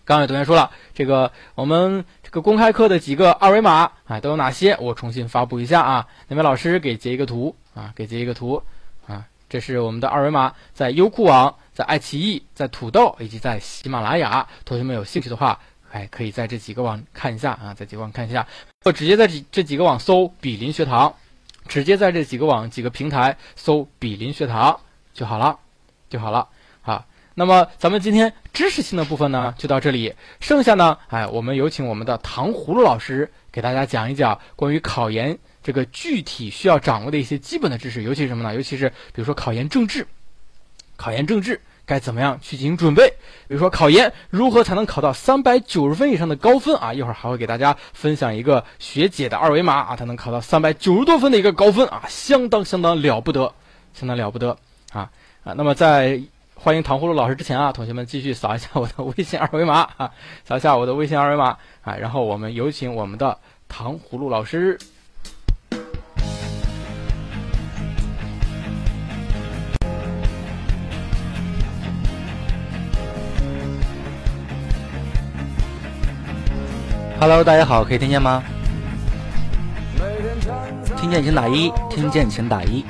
[0.04, 4.78] 刚刚有同学说了，这个我们这个公开课的几个二维码啊都有哪些？
[4.80, 8.62] 我重新发布一下啊，那位老师给截一个图啊，给截一个图
[9.08, 15.60] 啊，这是我们的二维码，在优酷网、在爱奇艺、在土豆以及在喜马拉雅，同学们有兴趣的话，
[15.92, 18.46] 哎，可以在这几个网看一下啊，在几个网看一下，
[18.84, 21.16] 或直接在这这几个网搜“比邻学堂”，
[21.68, 24.80] 直接在这几个网几个平台搜“比邻学堂”
[25.16, 25.58] 就好了，
[26.10, 26.48] 就好了
[26.84, 27.04] 啊。
[27.34, 30.14] 那么咱们今天知识性的部分呢，就到这里。
[30.40, 38.54] 剩下呢，哎，我们有请我们的糖葫芦老师给大家讲一讲关于考研这个具体需要掌握的一些基本的知识，尤其是什么呢？
[38.54, 40.08] 尤其是比如说考研政治，
[40.96, 43.10] 考研政治该怎么样去进行准备？
[43.48, 46.94] 比如说考研如何才能考到三百九十分以上的高分啊？
[46.94, 53.54] 一会儿还会给大家分享一个学姐的二维码啊，她能考到三百九十多分的一个高分啊，相当相当了不得，
[53.94, 54.58] 相当了不得
[54.96, 55.12] 啊
[55.44, 55.54] 啊！
[55.58, 56.22] 那么在
[56.56, 60.10] 欢迎糖葫芦老师之前啊，同学们继续扫一下我的微信二维码啊，
[60.46, 64.80] 扫一下我的微信二维码啊，然后我们有请我们的糖葫芦老师。
[77.20, 78.42] Hello，大家好，可以听见吗？
[80.96, 82.86] 听见请打一，听见请打一。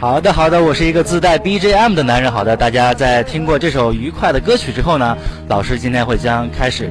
[0.00, 2.30] 好的，好的，我是一个自带 BGM 的男人。
[2.30, 5.18] 好的，大家在听过这首愉快的歌曲之后呢，
[5.48, 6.86] 老师今天会将开始。